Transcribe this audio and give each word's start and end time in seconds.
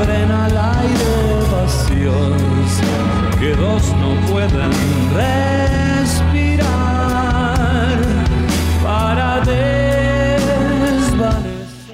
abren 0.00 0.30
al 0.30 0.56
aire 0.56 1.44
vacíos 1.52 2.32
que 3.38 3.54
dos 3.54 3.82
no 3.96 4.14
pueden 4.30 4.70
respirar 5.14 6.68
para 8.82 9.40
desvanecer. 9.40 9.96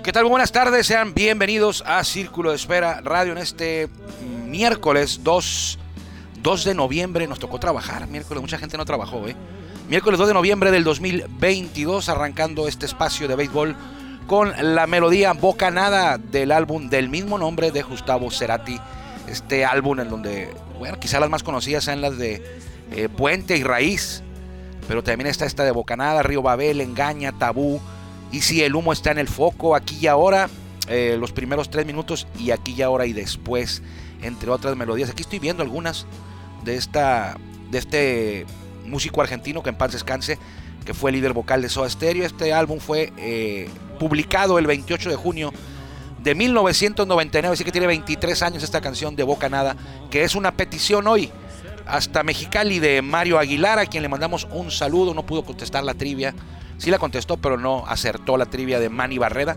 ¿Qué 0.05 0.13
tal? 0.13 0.23
Muy 0.25 0.31
buenas 0.31 0.53
tardes, 0.53 0.87
sean 0.87 1.15
bienvenidos 1.15 1.83
a 1.87 2.05
Círculo 2.05 2.51
de 2.51 2.57
Espera 2.57 3.01
Radio 3.03 3.33
en 3.33 3.39
este 3.39 3.89
miércoles 4.47 5.21
2, 5.25 5.79
2 6.43 6.65
de 6.65 6.75
noviembre. 6.75 7.27
Nos 7.27 7.41
tocó 7.41 7.59
trabajar, 7.59 8.07
miércoles, 8.07 8.41
mucha 8.41 8.59
gente 8.59 8.77
no 8.77 8.85
trabajó, 8.85 9.27
¿eh? 9.27 9.35
Miércoles 9.89 10.19
2 10.19 10.29
de 10.29 10.35
noviembre 10.35 10.71
del 10.71 10.85
2022, 10.85 12.09
arrancando 12.09 12.69
este 12.69 12.87
espacio 12.87 13.27
de 13.27 13.35
béisbol 13.37 13.77
con 14.27 14.53
la 14.75 14.87
melodía 14.87 15.33
Bocanada 15.33 16.19
del 16.19 16.53
álbum 16.53 16.89
del 16.89 17.09
mismo 17.09 17.39
nombre 17.39 17.71
de 17.71 17.83
Gustavo 17.83 18.31
Cerati. 18.31 18.81
Este 19.29 19.65
álbum 19.65 20.01
en 20.01 20.09
donde, 20.09 20.53
bueno, 20.79 20.99
quizás 20.99 21.21
las 21.21 21.31
más 21.31 21.43
conocidas 21.43 21.85
sean 21.85 22.01
las 22.01 22.19
de 22.19 22.43
eh, 22.93 23.09
Puente 23.09 23.57
y 23.57 23.63
Raíz, 23.63 24.23
pero 24.89 25.03
también 25.03 25.29
está 25.29 25.47
esta 25.47 25.65
de 25.65 25.71
Bocanada, 25.71 26.23
Río 26.23 26.43
Babel, 26.43 26.81
Engaña, 26.81 27.33
Tabú, 27.33 27.81
y 28.33 28.41
si 28.41 28.63
el 28.63 28.75
humo 28.75 28.93
está 28.93 29.11
en 29.11 29.19
el 29.19 29.29
foco, 29.29 29.75
aquí 29.75 29.99
y 30.01 30.07
ahora, 30.07 30.49
eh, 30.89 31.17
los 31.19 31.33
primeros 31.33 31.71
tres 31.71 31.87
minutos 31.87 32.27
y 32.39 32.51
aquí 32.51 32.75
y 32.77 32.83
ahora 32.83 33.07
y 33.07 33.13
después, 33.13 33.83
entre 34.23 34.51
otras 34.51 34.77
melodías. 34.77 35.11
Aquí 35.11 35.23
estoy 35.23 35.39
viendo 35.39 35.63
algunas 35.63 36.07
de, 36.65 36.77
esta, 36.77 37.37
de 37.71 37.79
este 37.79 38.47
músico 38.85 39.21
argentino 39.21 39.63
que 39.63 39.71
en 39.71 39.77
paz 39.77 39.93
descanse, 39.93 40.39
que 40.85 40.95
fue 40.95 41.11
líder 41.11 41.33
vocal 41.33 41.63
de 41.63 41.69
Soda 41.69 41.91
Stereo. 41.91 42.25
Este 42.25 42.53
álbum 42.53 42.79
fue 42.79 43.13
eh, 43.17 43.69
publicado 43.99 44.59
el 44.59 44.67
28 44.67 45.11
de 45.11 45.17
junio 45.17 45.53
de 46.23 46.35
1999, 46.35 47.55
así 47.55 47.65
que 47.65 47.73
tiene 47.73 47.87
23 47.87 48.43
años 48.43 48.63
esta 48.63 48.81
canción 48.81 49.15
de 49.15 49.23
Bocanada, 49.23 49.77
que 50.11 50.25
es 50.25 50.35
una 50.35 50.53
petición 50.53 51.07
hoy 51.07 51.31
hasta 51.87 52.23
Mexicali 52.23 52.79
de 52.81 53.01
Mario 53.01 53.39
Aguilar, 53.39 53.79
a 53.79 53.87
quien 53.87 54.03
le 54.03 54.09
mandamos 54.09 54.49
un 54.51 54.71
saludo, 54.71 55.15
no 55.15 55.25
pudo 55.25 55.45
contestar 55.45 55.85
la 55.85 55.95
trivia, 55.95 56.35
sí 56.79 56.91
la 56.91 56.99
contestó, 56.99 57.37
pero 57.37 57.57
no 57.57 57.85
acertó 57.87 58.37
la 58.37 58.47
trivia 58.47 58.81
de 58.81 58.89
Manny 58.89 59.19
Barreda 59.19 59.57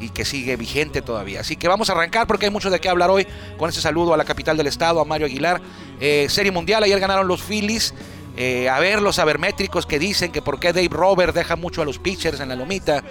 y 0.00 0.10
que 0.10 0.24
sigue 0.24 0.56
vigente 0.56 1.00
todavía. 1.00 1.40
Así 1.40 1.56
que 1.56 1.68
vamos 1.68 1.88
a 1.88 1.92
arrancar 1.92 2.26
porque 2.26 2.46
hay 2.46 2.52
mucho 2.52 2.70
de 2.70 2.80
qué 2.80 2.88
hablar 2.88 3.10
hoy 3.10 3.26
con 3.56 3.70
ese 3.70 3.80
saludo 3.80 4.12
a 4.12 4.16
la 4.16 4.24
capital 4.24 4.56
del 4.56 4.66
estado, 4.66 5.00
a 5.00 5.04
Mario 5.04 5.26
Aguilar. 5.26 5.62
Eh, 6.00 6.26
Serie 6.28 6.52
Mundial, 6.52 6.82
ayer 6.82 6.98
ganaron 7.00 7.26
los 7.28 7.42
Phillies. 7.42 7.94
Eh, 8.36 8.68
a 8.68 8.80
ver 8.80 9.02
los 9.02 9.16
sabermétricos 9.16 9.84
que 9.84 9.98
dicen 9.98 10.32
que 10.32 10.40
por 10.40 10.58
qué 10.58 10.72
Dave 10.72 10.88
Robert 10.88 11.34
deja 11.34 11.54
mucho 11.54 11.82
a 11.82 11.84
los 11.84 11.98
pitchers 11.98 12.40
en 12.40 12.48
la 12.48 12.56
lomita. 12.56 13.04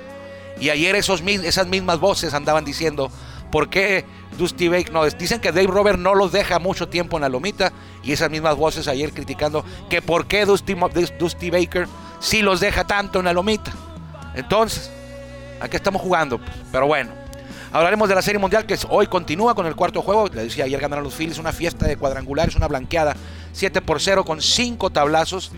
Y 0.62 0.70
ayer 0.70 0.96
esos, 0.96 1.22
esas 1.22 1.68
mismas 1.68 2.00
voces 2.00 2.36
andaban 2.36 2.64
diciendo 2.64 3.12
por 3.52 3.70
qué 3.70 4.06
Dusty 4.38 4.70
Baker, 4.70 4.94
no, 4.94 5.04
dicen 5.06 5.42
que 5.42 5.52
Dave 5.52 5.68
Robert 5.68 6.00
no 6.00 6.14
los 6.14 6.32
deja 6.32 6.60
mucho 6.60 6.88
tiempo 6.88 7.18
en 7.18 7.22
la 7.22 7.30
lomita. 7.30 7.74
Y 8.04 8.12
esas 8.12 8.30
mismas 8.30 8.56
voces 8.56 8.88
ayer 8.88 9.12
criticando 9.12 9.66
que 9.90 10.04
por 10.04 10.28
qué 10.28 10.46
Dusty, 10.46 11.50
Baker 11.50 11.88
sí 12.20 12.44
los 12.44 12.60
deja 12.60 12.86
tanto 12.86 13.20
en 13.20 13.26
la 13.26 13.34
lomita. 13.34 13.74
Entonces, 14.36 14.92
aquí 15.60 15.76
estamos 15.76 16.00
jugando. 16.00 16.40
Pero 16.72 16.86
bueno, 16.86 17.12
hablaremos 17.72 18.08
de 18.08 18.16
la 18.16 18.22
Serie 18.22 18.38
Mundial 18.38 18.68
que 18.68 18.78
hoy 18.90 19.08
continúa 19.08 19.56
con 19.56 19.66
el 19.66 19.76
cuarto 19.76 20.04
juego. 20.04 20.28
Le 20.28 20.44
decía, 20.44 20.66
ayer 20.66 20.80
ganaron 20.80 21.04
los 21.04 21.16
Phillies, 21.16 21.40
una 21.40 21.52
fiesta 21.52 21.88
de 21.88 21.98
cuadrangulares, 21.98 22.56
una 22.56 22.68
blanqueada 22.68 23.16
7 23.54 23.82
por 23.82 24.00
0 24.00 24.24
con 24.24 24.42
5 24.42 24.92
tablazos 24.92 25.52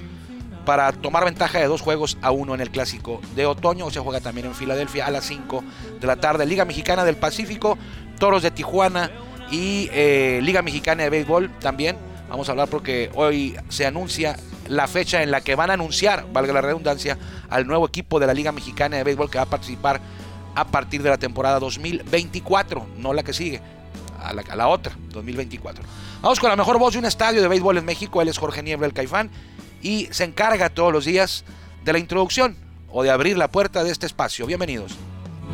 para 0.66 0.92
tomar 0.92 1.26
ventaja 1.26 1.60
de 1.60 1.68
dos 1.68 1.82
juegos 1.82 2.18
a 2.22 2.32
uno 2.32 2.54
en 2.54 2.62
el 2.62 2.70
clásico 2.70 3.22
de 3.36 3.46
otoño. 3.46 3.90
Se 3.90 4.00
juega 4.00 4.20
también 4.20 4.48
en 4.48 4.56
Filadelfia 4.56 5.06
a 5.06 5.12
las 5.12 5.26
5 5.26 5.64
de 6.00 6.08
la 6.08 6.18
tarde. 6.18 6.46
Liga 6.46 6.66
Mexicana 6.66 7.04
del 7.04 7.18
Pacífico, 7.18 7.78
Toros 8.20 8.44
de 8.44 8.52
Tijuana 8.52 9.12
y 9.52 9.90
eh, 9.92 10.40
Liga 10.44 10.62
Mexicana 10.62 11.04
de 11.04 11.10
Béisbol 11.10 11.52
también. 11.60 11.98
Vamos 12.30 12.48
a 12.48 12.54
hablar 12.54 12.70
porque 12.70 13.12
hoy 13.14 13.56
se 13.70 13.86
anuncia 13.86 14.38
la 14.68 14.88
fecha 14.88 15.22
en 15.22 15.32
la 15.32 15.42
que 15.42 15.56
van 15.56 15.70
a 15.70 15.74
anunciar, 15.74 16.26
valga 16.32 16.54
la 16.54 16.62
redundancia, 16.62 17.18
al 17.50 17.68
nuevo 17.68 17.86
equipo 17.86 18.20
de 18.20 18.28
la 18.28 18.34
Liga 18.34 18.52
Mexicana 18.52 18.98
de 18.98 19.04
Béisbol 19.04 19.30
que 19.30 19.38
va 19.38 19.44
a 19.44 19.50
participar 19.50 20.02
a 20.56 20.66
partir 20.66 21.04
de 21.04 21.10
la 21.10 21.18
temporada 21.18 21.60
2024, 21.60 22.88
no 22.98 23.14
la 23.14 23.24
que 23.24 23.34
sigue, 23.34 23.62
a 24.22 24.34
la, 24.34 24.44
a 24.50 24.56
la 24.56 24.68
otra, 24.68 24.96
2024. 25.10 25.84
Vamos 26.22 26.40
con 26.40 26.50
la 26.50 26.56
mejor 26.56 26.80
voz 26.80 26.94
de 26.94 27.00
un 27.00 27.06
estadio 27.06 27.42
de 27.42 27.48
béisbol 27.48 27.78
en 27.78 27.86
México, 27.86 28.22
él 28.22 28.30
es 28.30 28.38
Jorge 28.38 28.64
Niebla 28.64 28.88
el 28.88 28.94
Caifán 28.94 29.30
y 29.84 30.08
se 30.12 30.24
encarga 30.24 30.70
todos 30.70 30.92
los 30.92 31.06
días 31.06 31.44
de 31.86 31.94
la 31.94 32.00
introducción 32.00 32.56
o 32.90 33.04
de 33.04 33.12
abrir 33.12 33.38
la 33.38 33.50
puerta 33.50 33.84
de 33.84 33.92
este 33.92 34.08
espacio. 34.08 34.48
Bienvenidos. 34.48 34.96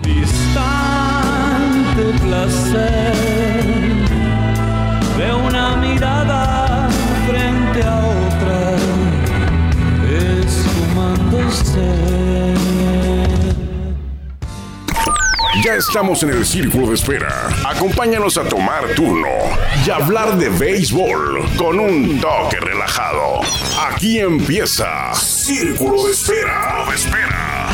Distante 0.02 2.04
placer 2.22 3.50
una 5.50 5.76
mirada 5.78 6.88
frente 7.28 7.84
a 7.84 7.98
otra. 7.98 8.20
Estamos 15.78 16.24
en 16.24 16.32
el 16.32 16.46
círculo 16.46 16.88
de 16.88 16.96
espera. 16.96 17.48
Acompáñanos 17.64 18.38
a 18.40 18.44
tomar 18.44 18.88
turno 18.96 19.28
y 19.86 19.90
hablar 19.92 20.36
de 20.36 20.50
béisbol 20.50 21.48
con 21.58 21.80
un 21.80 22.20
toque 22.20 22.60
relajado. 22.60 23.42
Aquí 23.80 24.20
empieza 24.20 25.14
Círculo 25.14 26.06
de 26.06 26.12
Espera. 26.12 26.86
Espera. 26.94 27.70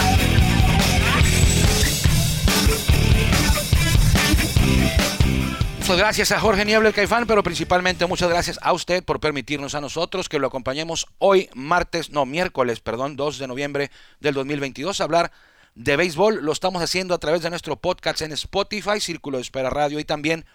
Muchas 5.79 5.97
gracias 5.97 6.31
a 6.31 6.39
Jorge 6.39 6.65
Niebla 6.65 6.89
el 6.89 6.95
Caifán, 6.95 7.25
pero 7.25 7.43
principalmente 7.43 8.05
muchas 8.07 8.27
gracias 8.29 8.59
a 8.61 8.73
usted 8.73 9.03
por 9.03 9.19
permitirnos 9.19 9.73
a 9.73 9.81
nosotros 9.81 10.27
que 10.27 10.39
lo 10.39 10.47
acompañemos 10.47 11.07
hoy, 11.19 11.49
martes, 11.53 12.09
no, 12.09 12.25
miércoles, 12.25 12.81
perdón, 12.81 13.15
2 13.15 13.37
de 13.37 13.47
noviembre 13.47 13.91
del 14.19 14.33
2022, 14.33 14.99
a 14.99 15.03
hablar 15.03 15.31
de 15.75 15.95
béisbol. 15.95 16.43
Lo 16.43 16.51
estamos 16.51 16.81
haciendo 16.81 17.13
a 17.13 17.17
través 17.19 17.41
de 17.41 17.49
nuestro 17.49 17.75
podcast 17.75 18.21
en 18.21 18.31
Spotify, 18.31 18.99
Círculo 18.99 19.37
de 19.37 19.43
Espera 19.43 19.69
Radio, 19.69 19.99
y 19.99 20.05
también 20.05 20.45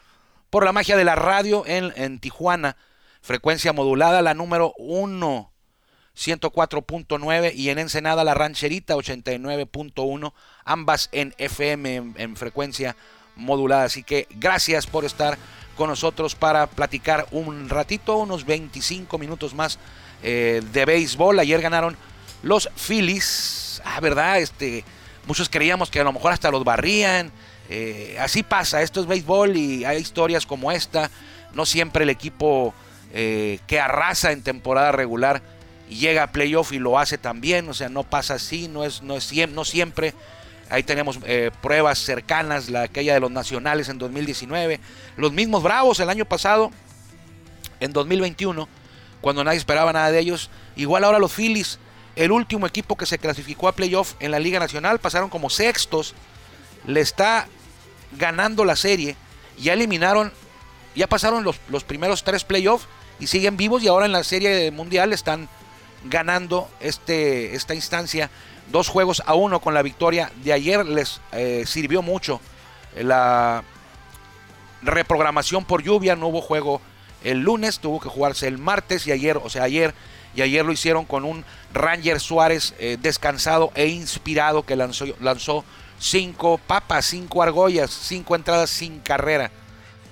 por 0.51 0.65
la 0.65 0.73
magia 0.73 0.97
de 0.97 1.05
la 1.05 1.15
radio 1.15 1.65
en, 1.67 1.93
en 1.97 2.19
Tijuana, 2.19 2.77
frecuencia 3.21 3.73
modulada, 3.73 4.23
la 4.23 4.35
número 4.35 4.75
1, 4.79 5.53
104.9, 6.17 7.55
y 7.55 7.69
en 7.69 7.79
Ensenada, 7.79 8.25
la 8.25 8.35
rancherita, 8.35 8.97
89.1, 8.97 10.33
ambas 10.65 11.09
en 11.13 11.35
FM, 11.39 11.95
en, 11.95 12.15
en 12.17 12.37
frecuencia 12.37 12.97
modulada. 13.37 13.85
Así 13.85 14.03
que 14.03 14.27
gracias 14.31 14.87
por 14.87 15.05
estar 15.05 15.39
con 15.77 15.89
nosotros 15.89 16.35
para 16.35 16.67
platicar 16.67 17.27
un 17.31 17.69
ratito, 17.69 18.17
unos 18.17 18.45
25 18.45 19.17
minutos 19.19 19.55
más 19.55 19.79
eh, 20.23 20.63
de 20.73 20.85
béisbol. 20.85 21.39
Ayer 21.39 21.61
ganaron 21.63 21.97
los 22.43 22.69
Phillies. 22.77 23.81
Ah, 23.85 24.01
¿verdad? 24.01 24.41
Este, 24.41 24.85
muchos 25.27 25.49
creíamos 25.49 25.91
que 25.91 26.01
a 26.01 26.05
lo 26.05 26.13
mejor 26.13 26.33
hasta 26.33 26.51
los 26.51 26.65
barrían. 26.65 27.31
Eh, 27.69 28.17
así 28.21 28.43
pasa, 28.43 28.83
esto 28.83 29.01
es 29.01 29.07
béisbol 29.07 29.57
y 29.57 29.85
hay 29.85 29.99
historias 29.99 30.47
como 30.47 30.73
esta. 30.73 31.11
No 31.55 31.67
siempre 31.67 32.05
el 32.05 32.11
equipo 32.11 32.75
eh, 33.13 33.59
que 33.67 33.81
arrasa 33.81 34.33
en 34.33 34.43
temporada 34.43 34.93
regular 34.93 35.43
llega 35.89 36.23
a 36.23 36.33
playoff 36.33 36.73
y 36.73 36.79
lo 36.79 36.99
hace 36.99 37.19
también. 37.19 37.69
O 37.69 37.75
sea, 37.75 37.89
no 37.89 38.05
pasa 38.05 38.35
así, 38.35 38.69
no 38.69 38.85
es, 38.85 39.03
no 39.03 39.17
es 39.17 39.33
no 39.51 39.65
siempre. 39.65 40.15
Ahí 40.71 40.85
tenemos 40.85 41.19
eh, 41.25 41.51
pruebas 41.61 41.99
cercanas, 41.99 42.69
la 42.69 42.83
aquella 42.83 43.15
de 43.15 43.21
los 43.21 43.31
nacionales 43.31 43.89
en 43.89 43.99
2019. 43.99 44.79
Los 45.17 45.33
mismos 45.33 45.63
Bravos 45.63 45.99
el 45.99 46.09
año 46.09 46.25
pasado, 46.25 46.71
en 47.81 47.93
2021, 47.93 48.69
cuando 49.21 49.43
nadie 49.43 49.59
esperaba 49.59 49.93
nada 49.93 50.13
de 50.13 50.21
ellos. 50.21 50.49
Igual 50.77 51.03
ahora 51.03 51.19
los 51.19 51.33
Phillies, 51.33 51.81
el 52.17 52.33
último 52.33 52.67
equipo 52.67 52.97
que 52.97 53.07
se 53.07 53.19
clasificó 53.19 53.69
a 53.69 53.73
playoff 53.73 54.15
en 54.21 54.31
la 54.31 54.39
Liga 54.39 54.59
Nacional, 54.59 54.99
pasaron 54.99 55.31
como 55.31 55.51
sextos. 55.51 56.15
Le 56.87 57.01
está 57.01 57.49
ganando 58.19 58.65
la 58.65 58.77
serie. 58.77 59.17
Ya 59.59 59.75
eliminaron, 59.75 60.33
ya 60.95 61.07
pasaron 61.07 61.45
los, 61.45 61.61
los 61.69 61.85
primeros 61.85 62.25
tres 62.25 62.45
playoffs 62.45 62.87
y 63.19 63.27
siguen 63.27 63.57
vivos 63.57 63.83
y 63.83 63.89
ahora 63.89 64.07
en 64.07 64.13
la 64.13 64.25
serie 64.25 64.71
mundial 64.71 65.13
están 65.13 65.49
ganando 66.05 66.71
este, 66.81 67.55
esta 67.55 67.75
instancia 67.75 68.31
dos 68.71 68.89
juegos 68.89 69.23
a 69.27 69.35
uno 69.35 69.61
con 69.61 69.75
la 69.75 69.83
victoria 69.83 70.33
de 70.43 70.53
ayer 70.53 70.87
les 70.87 71.21
eh, 71.33 71.65
sirvió 71.67 72.03
mucho 72.03 72.41
la 72.97 73.63
reprogramación 74.83 75.65
por 75.65 75.83
lluvia, 75.83 76.17
no 76.17 76.29
hubo 76.29 76.41
juego 76.41 76.81
el 77.23 77.41
lunes, 77.41 77.81
tuvo 77.81 78.01
que 78.01 78.09
jugarse 78.09 78.49
el 78.49 78.59
martes 78.59 79.07
y 79.07 79.13
ayer, 79.13 79.37
o 79.37 79.51
sea, 79.51 79.65
ayer 79.65 79.95
y 80.35 80.43
ayer 80.43 80.65
lo 80.65 80.73
hicieron 80.73 81.05
con 81.05 81.25
un 81.25 81.45
Ranger 81.73 82.21
Suárez 82.21 82.75
eh, 82.79 82.99
descansado 83.01 83.73
e 83.75 83.89
inspirado 83.89 84.65
que 84.65 84.77
lanzó, 84.77 85.07
lanzó 85.21 85.65
cinco 85.99 86.59
papas, 86.67 87.07
cinco 87.07 87.43
argollas, 87.43 87.91
cinco 87.91 88.35
entradas 88.35 88.71
sin 88.71 89.01
carrera 89.01 89.51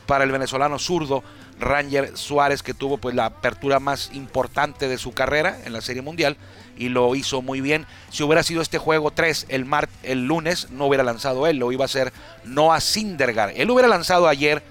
para 0.07 0.25
el 0.25 0.33
venezolano 0.33 0.79
zurdo 0.79 1.23
Ranger 1.61 2.17
Suárez 2.17 2.63
que 2.63 2.75
tuvo 2.75 2.99
pues 2.99 3.15
la 3.15 3.27
apertura 3.27 3.81
más 3.81 4.11
importante 4.13 4.89
de 4.89 4.99
su 4.99 5.13
carrera 5.13 5.59
en 5.65 5.73
la 5.73 5.81
Serie 5.81 6.03
Mundial 6.03 6.37
y 6.77 6.89
lo 6.89 7.15
hizo 7.15 7.43
muy 7.43 7.61
bien. 7.61 7.87
Si 8.11 8.23
hubiera 8.23 8.43
sido 8.43 8.63
este 8.63 8.79
juego 8.79 9.11
3 9.11 9.47
el, 9.49 9.65
mar, 9.65 9.89
el 10.03 10.27
lunes, 10.27 10.71
no 10.71 10.87
hubiera 10.87 11.05
lanzado 11.05 11.47
él, 11.47 11.57
lo 11.57 11.73
iba 11.73 11.85
a 11.85 11.87
hacer 11.87 12.13
Noah 12.45 12.81
Sindergaard. 12.81 13.53
Él 13.57 13.71
hubiera 13.71 13.89
lanzado 13.89 14.29
ayer, 14.29 14.63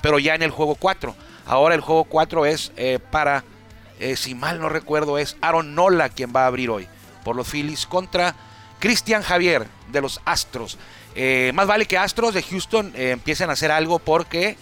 pero 0.00 0.18
ya 0.18 0.34
en 0.34 0.42
el 0.42 0.50
juego 0.50 0.76
4. 0.76 1.14
Ahora 1.46 1.74
el 1.74 1.80
juego 1.80 2.04
4 2.04 2.46
es 2.46 2.72
eh, 2.76 2.98
para, 3.10 3.44
eh, 4.00 4.16
si 4.16 4.34
mal 4.34 4.60
no 4.60 4.68
recuerdo, 4.68 5.18
es 5.18 5.36
Aaron 5.40 5.74
Nola 5.74 6.08
quien 6.08 6.32
va 6.34 6.44
a 6.44 6.46
abrir 6.46 6.70
hoy 6.70 6.88
por 7.24 7.36
los 7.36 7.48
Phillies 7.48 7.86
contra 7.86 8.34
Cristian 8.78 9.22
Javier 9.22 9.66
de 9.90 10.00
los 10.00 10.20
Astros. 10.24 10.78
Eh, 11.14 11.50
más 11.54 11.66
vale 11.66 11.86
que 11.86 11.98
Astros 11.98 12.34
de 12.34 12.42
Houston 12.42 12.92
empiecen 12.94 13.50
a 13.50 13.54
hacer 13.54 13.70
algo 13.70 13.98
porque 13.98 14.56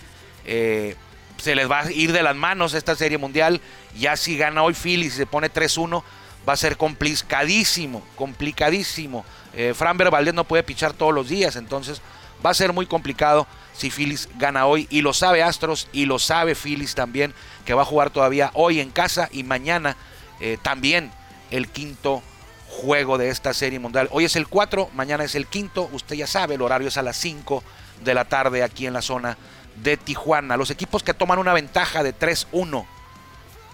se 1.44 1.54
les 1.54 1.70
va 1.70 1.80
a 1.80 1.92
ir 1.92 2.12
de 2.12 2.22
las 2.22 2.36
manos 2.36 2.74
esta 2.74 2.94
serie 2.94 3.18
mundial. 3.18 3.60
Ya 3.96 4.16
si 4.16 4.36
gana 4.36 4.62
hoy 4.62 4.74
Phillies 4.74 5.14
y 5.14 5.16
se 5.18 5.26
pone 5.26 5.52
3-1, 5.52 6.02
va 6.48 6.52
a 6.52 6.56
ser 6.56 6.76
complicadísimo, 6.76 8.02
complicadísimo. 8.16 9.24
Eh, 9.54 9.72
Fran 9.74 9.96
Valdez 9.96 10.34
no 10.34 10.44
puede 10.44 10.62
pichar 10.62 10.92
todos 10.92 11.14
los 11.14 11.28
días, 11.28 11.56
entonces 11.56 12.00
va 12.44 12.50
a 12.50 12.54
ser 12.54 12.72
muy 12.72 12.86
complicado 12.86 13.46
si 13.72 13.90
Phillies 13.90 14.28
gana 14.36 14.66
hoy. 14.66 14.86
Y 14.90 15.00
lo 15.02 15.12
sabe 15.12 15.42
Astros 15.42 15.88
y 15.92 16.06
lo 16.06 16.18
sabe 16.18 16.54
Phillies 16.54 16.94
también, 16.94 17.34
que 17.64 17.74
va 17.74 17.82
a 17.82 17.86
jugar 17.86 18.10
todavía 18.10 18.50
hoy 18.54 18.80
en 18.80 18.90
casa 18.90 19.28
y 19.32 19.42
mañana 19.42 19.96
eh, 20.40 20.58
también 20.62 21.10
el 21.50 21.68
quinto 21.68 22.22
juego 22.68 23.18
de 23.18 23.28
esta 23.28 23.54
serie 23.54 23.78
mundial. 23.78 24.08
Hoy 24.10 24.24
es 24.24 24.36
el 24.36 24.48
4, 24.48 24.90
mañana 24.94 25.24
es 25.24 25.34
el 25.34 25.46
quinto. 25.46 25.88
Usted 25.92 26.16
ya 26.16 26.26
sabe, 26.26 26.54
el 26.54 26.62
horario 26.62 26.88
es 26.88 26.96
a 26.96 27.02
las 27.02 27.16
5 27.16 27.62
de 28.04 28.14
la 28.14 28.24
tarde 28.24 28.62
aquí 28.62 28.86
en 28.86 28.92
la 28.92 29.02
zona 29.02 29.36
de 29.76 29.96
Tijuana. 29.96 30.56
Los 30.56 30.70
equipos 30.70 31.02
que 31.02 31.14
toman 31.14 31.38
una 31.38 31.52
ventaja 31.52 32.02
de 32.02 32.14
3-1 32.14 32.84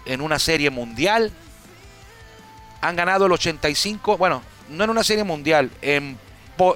en 0.05 0.21
una 0.21 0.39
serie 0.39 0.69
mundial 0.69 1.31
han 2.81 2.95
ganado 2.95 3.27
el 3.27 3.31
85, 3.31 4.17
bueno, 4.17 4.41
no 4.69 4.83
en 4.83 4.89
una 4.89 5.03
serie 5.03 5.23
mundial, 5.23 5.69
en, 5.81 6.17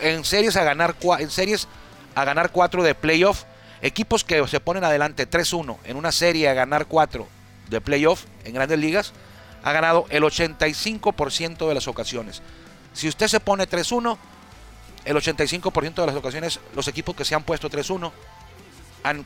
en 0.01 0.25
series 0.25 0.55
a 0.55 0.63
ganar 0.63 0.95
en 1.19 1.31
series 1.31 1.67
a 2.15 2.23
ganar 2.23 2.51
4 2.51 2.81
de 2.81 2.95
playoff, 2.95 3.43
equipos 3.81 4.23
que 4.23 4.45
se 4.47 4.59
ponen 4.59 4.83
adelante 4.83 5.29
3-1 5.29 5.77
en 5.83 5.97
una 5.97 6.11
serie 6.11 6.49
a 6.49 6.53
ganar 6.53 6.87
4 6.87 7.27
de 7.69 7.81
playoff 7.81 8.23
en 8.45 8.53
Grandes 8.53 8.79
Ligas, 8.79 9.13
ha 9.63 9.71
ganado 9.73 10.05
el 10.09 10.23
85% 10.23 11.67
de 11.67 11.73
las 11.73 11.87
ocasiones. 11.87 12.41
Si 12.93 13.07
usted 13.09 13.27
se 13.27 13.39
pone 13.39 13.67
3-1, 13.67 14.17
el 15.03 15.15
85% 15.15 15.95
de 15.95 16.07
las 16.07 16.15
ocasiones 16.15 16.59
los 16.73 16.87
equipos 16.87 17.15
que 17.15 17.25
se 17.25 17.35
han 17.35 17.43
puesto 17.43 17.69
3-1 17.69 18.11
han 19.03 19.25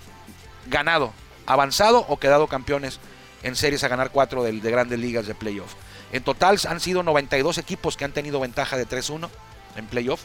ganado, 0.67 1.13
avanzado 1.45 2.05
o 2.07 2.17
quedado 2.17 2.47
campeones 2.47 2.99
en 3.43 3.55
series 3.55 3.83
a 3.83 3.87
ganar 3.87 4.11
4 4.11 4.43
de, 4.43 4.53
de 4.53 4.71
Grandes 4.71 4.99
Ligas 4.99 5.27
de 5.27 5.35
playoff. 5.35 5.73
En 6.11 6.23
total 6.23 6.59
han 6.67 6.79
sido 6.79 7.03
92 7.03 7.59
equipos 7.59 7.95
que 7.95 8.05
han 8.05 8.11
tenido 8.11 8.39
ventaja 8.39 8.77
de 8.77 8.87
3-1 8.87 9.29
en 9.75 9.85
playoff 9.85 10.21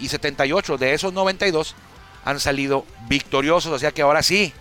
y 0.00 0.08
78 0.08 0.78
de 0.78 0.94
esos 0.94 1.12
92 1.12 1.74
han 2.24 2.40
salido 2.40 2.84
victoriosos, 3.08 3.72
o 3.72 3.78
sea 3.78 3.92
que 3.92 4.02
ahora 4.02 4.22
sí, 4.22 4.52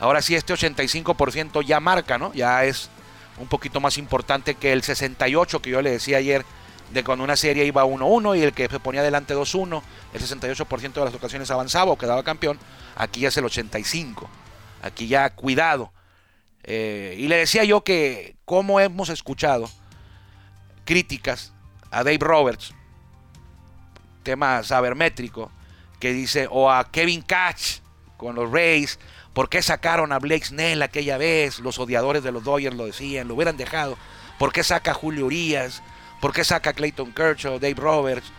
ahora 0.00 0.22
sí 0.22 0.34
este 0.34 0.54
85% 0.54 1.64
ya 1.64 1.80
marca, 1.80 2.18
¿no? 2.18 2.32
Ya 2.32 2.64
es 2.64 2.90
un 3.38 3.48
poquito 3.48 3.80
más 3.80 3.98
importante 3.98 4.54
que 4.54 4.72
el 4.72 4.82
68 4.82 5.60
que 5.60 5.70
yo 5.70 5.82
le 5.82 5.90
decía 5.90 6.18
ayer 6.18 6.44
de 6.92 7.02
cuando 7.02 7.24
una 7.24 7.36
serie 7.36 7.64
iba 7.64 7.84
1-1 7.84 8.38
y 8.38 8.42
el 8.42 8.52
que 8.52 8.68
se 8.68 8.80
ponía 8.80 9.00
adelante 9.00 9.34
2-1, 9.34 9.82
el 10.12 10.20
68% 10.20 10.92
de 10.92 11.04
las 11.04 11.14
ocasiones 11.14 11.50
avanzaba 11.50 11.90
o 11.90 11.98
quedaba 11.98 12.22
campeón, 12.22 12.58
aquí 12.96 13.20
ya 13.20 13.28
es 13.28 13.36
el 13.36 13.44
85. 13.44 14.28
Aquí 14.82 15.08
ya 15.08 15.30
cuidado. 15.30 15.92
Eh, 16.62 17.16
y 17.18 17.28
le 17.28 17.36
decía 17.36 17.64
yo 17.64 17.82
que 17.82 18.36
como 18.44 18.80
hemos 18.80 19.08
escuchado 19.08 19.68
críticas 20.84 21.52
a 21.90 22.04
Dave 22.04 22.18
Roberts, 22.20 22.74
tema 24.24 24.62
sabermétrico, 24.64 25.52
que 26.00 26.12
dice, 26.12 26.48
o 26.50 26.70
a 26.70 26.90
Kevin 26.90 27.22
Catch 27.22 27.78
con 28.16 28.34
los 28.34 28.50
Rays, 28.50 28.98
¿por 29.32 29.48
qué 29.48 29.62
sacaron 29.62 30.12
a 30.12 30.18
Blake 30.18 30.46
Snell 30.46 30.82
aquella 30.82 31.16
vez? 31.18 31.60
Los 31.60 31.78
odiadores 31.78 32.24
de 32.24 32.32
los 32.32 32.42
Dodgers 32.42 32.76
lo 32.76 32.86
decían, 32.86 33.28
lo 33.28 33.34
hubieran 33.34 33.56
dejado. 33.56 33.96
¿Por 34.38 34.52
qué 34.52 34.64
saca 34.64 34.90
a 34.90 34.94
Julio 34.94 35.26
Urias? 35.26 35.82
¿Por 36.20 36.32
qué 36.32 36.42
saca 36.42 36.70
a 36.70 36.72
Clayton 36.72 37.12
Kershaw, 37.12 37.58
Dave 37.58 37.74
Roberts? 37.74 38.32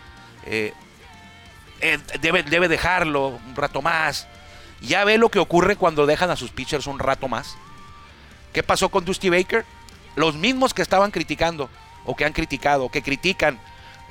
Eh, 0.45 0.73
eh, 1.81 1.99
debe, 2.19 2.43
debe 2.43 2.67
dejarlo 2.67 3.27
un 3.27 3.55
rato 3.55 3.81
más. 3.81 4.27
Ya 4.81 5.03
ve 5.05 5.17
lo 5.17 5.29
que 5.29 5.39
ocurre 5.39 5.75
cuando 5.75 6.05
dejan 6.05 6.29
a 6.29 6.35
sus 6.35 6.51
pitchers 6.51 6.87
un 6.87 6.99
rato 6.99 7.27
más. 7.27 7.55
¿Qué 8.53 8.63
pasó 8.63 8.89
con 8.89 9.05
Dusty 9.05 9.29
Baker? 9.29 9.65
Los 10.15 10.35
mismos 10.35 10.73
que 10.73 10.81
estaban 10.81 11.11
criticando, 11.11 11.69
o 12.05 12.15
que 12.15 12.25
han 12.25 12.33
criticado, 12.33 12.89
que 12.89 13.01
critican, 13.01 13.59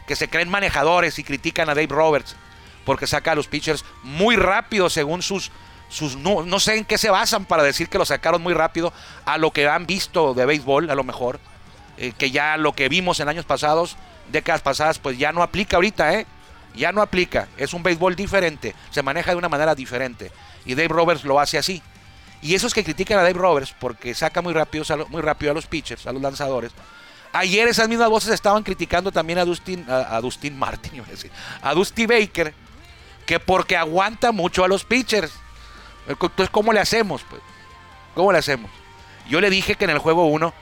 que 0.07 0.17
se 0.17 0.29
creen 0.29 0.51
manejadores 0.51 1.19
y 1.19 1.25
critican 1.25 1.69
a 1.69 1.75
Dave 1.75 1.89
Roberts, 1.89 2.37
porque 2.85 3.07
saca 3.07 3.33
a 3.33 3.35
los 3.35 3.49
pitchers 3.49 3.85
muy 4.03 4.37
rápido 4.37 4.91
según 4.91 5.23
sus... 5.23 5.51
sus 5.89 6.17
no, 6.17 6.61
sé 6.61 6.77
en 6.77 6.85
qué 6.85 6.99
se 6.99 7.11
basan 7.11 7.45
para 7.45 7.63
decir 7.63 7.89
que 7.89 7.99
lo 7.99 8.05
sacaron 8.05 8.43
muy 8.43 8.55
rápido 8.55 8.93
a 9.25 9.39
lo 9.39 9.51
que 9.51 9.69
han 9.69 9.87
visto 9.87 10.35
de 10.35 10.47
béisbol, 10.47 10.91
a 10.91 10.95
lo 10.95 11.05
mejor. 11.05 11.41
Eh, 11.97 12.13
que 12.19 12.31
ya 12.31 12.57
lo 12.57 12.73
que 12.73 12.89
vimos 12.89 13.21
en 13.21 13.29
años 13.29 13.45
pasados, 13.45 13.97
décadas 14.31 14.63
pasadas, 14.63 14.99
pues 14.99 15.17
ya 15.17 15.33
no 15.33 15.43
aplica 15.43 15.77
ahorita, 15.77 16.15
¿eh? 16.15 16.27
Ya 16.75 16.91
no 16.91 17.03
aplica. 17.03 17.49
Es 17.57 17.73
un 17.73 17.83
béisbol 17.83 18.17
diferente. 18.17 18.75
Se 18.91 19.03
maneja 19.03 19.31
de 19.31 19.37
una 19.37 19.49
manera 19.49 19.75
diferente. 19.75 20.33
Y 20.65 20.75
Dave 20.75 20.89
Roberts 20.89 21.25
lo 21.25 21.39
hace 21.39 21.57
así. 21.57 21.83
Y 22.43 22.55
esos 22.55 22.75
que 22.75 22.85
critican 22.85 23.19
a 23.19 23.23
Dave 23.23 23.39
Roberts 23.39 23.75
porque 23.79 24.15
saca 24.15 24.43
muy 24.43 24.53
rápido, 24.53 24.85
muy 25.09 25.23
rápido 25.23 25.53
a 25.53 25.55
los 25.55 25.67
pitchers, 25.67 26.07
a 26.07 26.13
los 26.13 26.21
lanzadores. 26.21 26.73
Ayer 27.35 27.67
esas 27.67 27.89
mismas 27.89 28.09
voces 28.09 28.33
estaban 28.33 28.63
criticando 28.63 29.11
también 29.11 29.41
a 29.41 29.45
Dustin, 29.45 29.85
a, 29.89 30.21
Dustin 30.21 30.57
Martin, 30.57 31.03
a 31.63 31.75
Dusty 31.75 32.07
Baker, 32.07 32.55
que 33.27 33.41
porque 33.41 33.77
aguanta 33.77 34.31
mucho 34.31 34.63
a 34.63 34.69
los 34.69 34.85
pitchers. 34.85 35.33
Entonces, 36.07 36.49
¿cómo 36.51 36.73
le 36.73 36.79
hacemos? 36.79 37.23
Pues? 37.29 37.43
¿Cómo 38.15 38.31
le 38.31 38.39
hacemos? 38.39 38.71
Yo 39.29 39.41
le 39.41 39.51
dije 39.51 39.75
que 39.75 39.85
en 39.85 39.91
el 39.91 39.99
juego 39.99 40.27
1, 40.27 40.55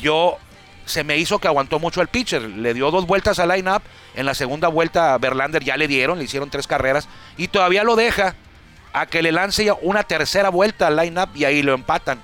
yo 0.00 0.38
se 0.86 1.04
me 1.04 1.18
hizo 1.18 1.40
que 1.40 1.46
aguantó 1.46 1.78
mucho 1.78 2.00
al 2.00 2.08
pitcher. 2.08 2.40
Le 2.40 2.72
dio 2.72 2.90
dos 2.90 3.06
vueltas 3.06 3.38
al 3.38 3.50
line-up. 3.50 3.82
En 4.14 4.24
la 4.24 4.32
segunda 4.32 4.68
vuelta 4.68 5.12
a 5.12 5.18
Verlander 5.18 5.62
ya 5.62 5.76
le 5.76 5.88
dieron, 5.88 6.16
le 6.16 6.24
hicieron 6.24 6.48
tres 6.48 6.66
carreras. 6.66 7.06
Y 7.36 7.48
todavía 7.48 7.84
lo 7.84 7.96
deja 7.96 8.34
a 8.94 9.04
que 9.04 9.20
le 9.20 9.30
lance 9.30 9.70
una 9.82 10.04
tercera 10.04 10.48
vuelta 10.48 10.86
al 10.86 10.96
line-up 10.96 11.28
y 11.34 11.44
ahí 11.44 11.62
lo 11.62 11.74
empatan. 11.74 12.22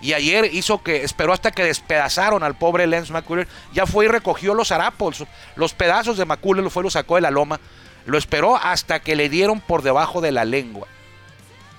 Y 0.00 0.12
ayer 0.12 0.48
hizo 0.52 0.82
que, 0.82 1.02
esperó 1.02 1.32
hasta 1.32 1.50
que 1.50 1.64
despedazaron 1.64 2.42
al 2.42 2.56
pobre 2.56 2.86
Lance 2.86 3.12
McCuller. 3.12 3.48
Ya 3.72 3.86
fue 3.86 4.04
y 4.04 4.08
recogió 4.08 4.54
los 4.54 4.70
harapos, 4.70 5.24
los 5.56 5.74
pedazos 5.74 6.16
de 6.16 6.24
McCuller, 6.24 6.62
lo 6.62 6.70
fue 6.70 6.82
y 6.82 6.84
lo 6.84 6.90
sacó 6.90 7.16
de 7.16 7.22
la 7.22 7.30
loma. 7.30 7.60
Lo 8.06 8.16
esperó 8.16 8.56
hasta 8.56 9.00
que 9.00 9.16
le 9.16 9.28
dieron 9.28 9.60
por 9.60 9.82
debajo 9.82 10.20
de 10.20 10.32
la 10.32 10.44
lengua. 10.44 10.86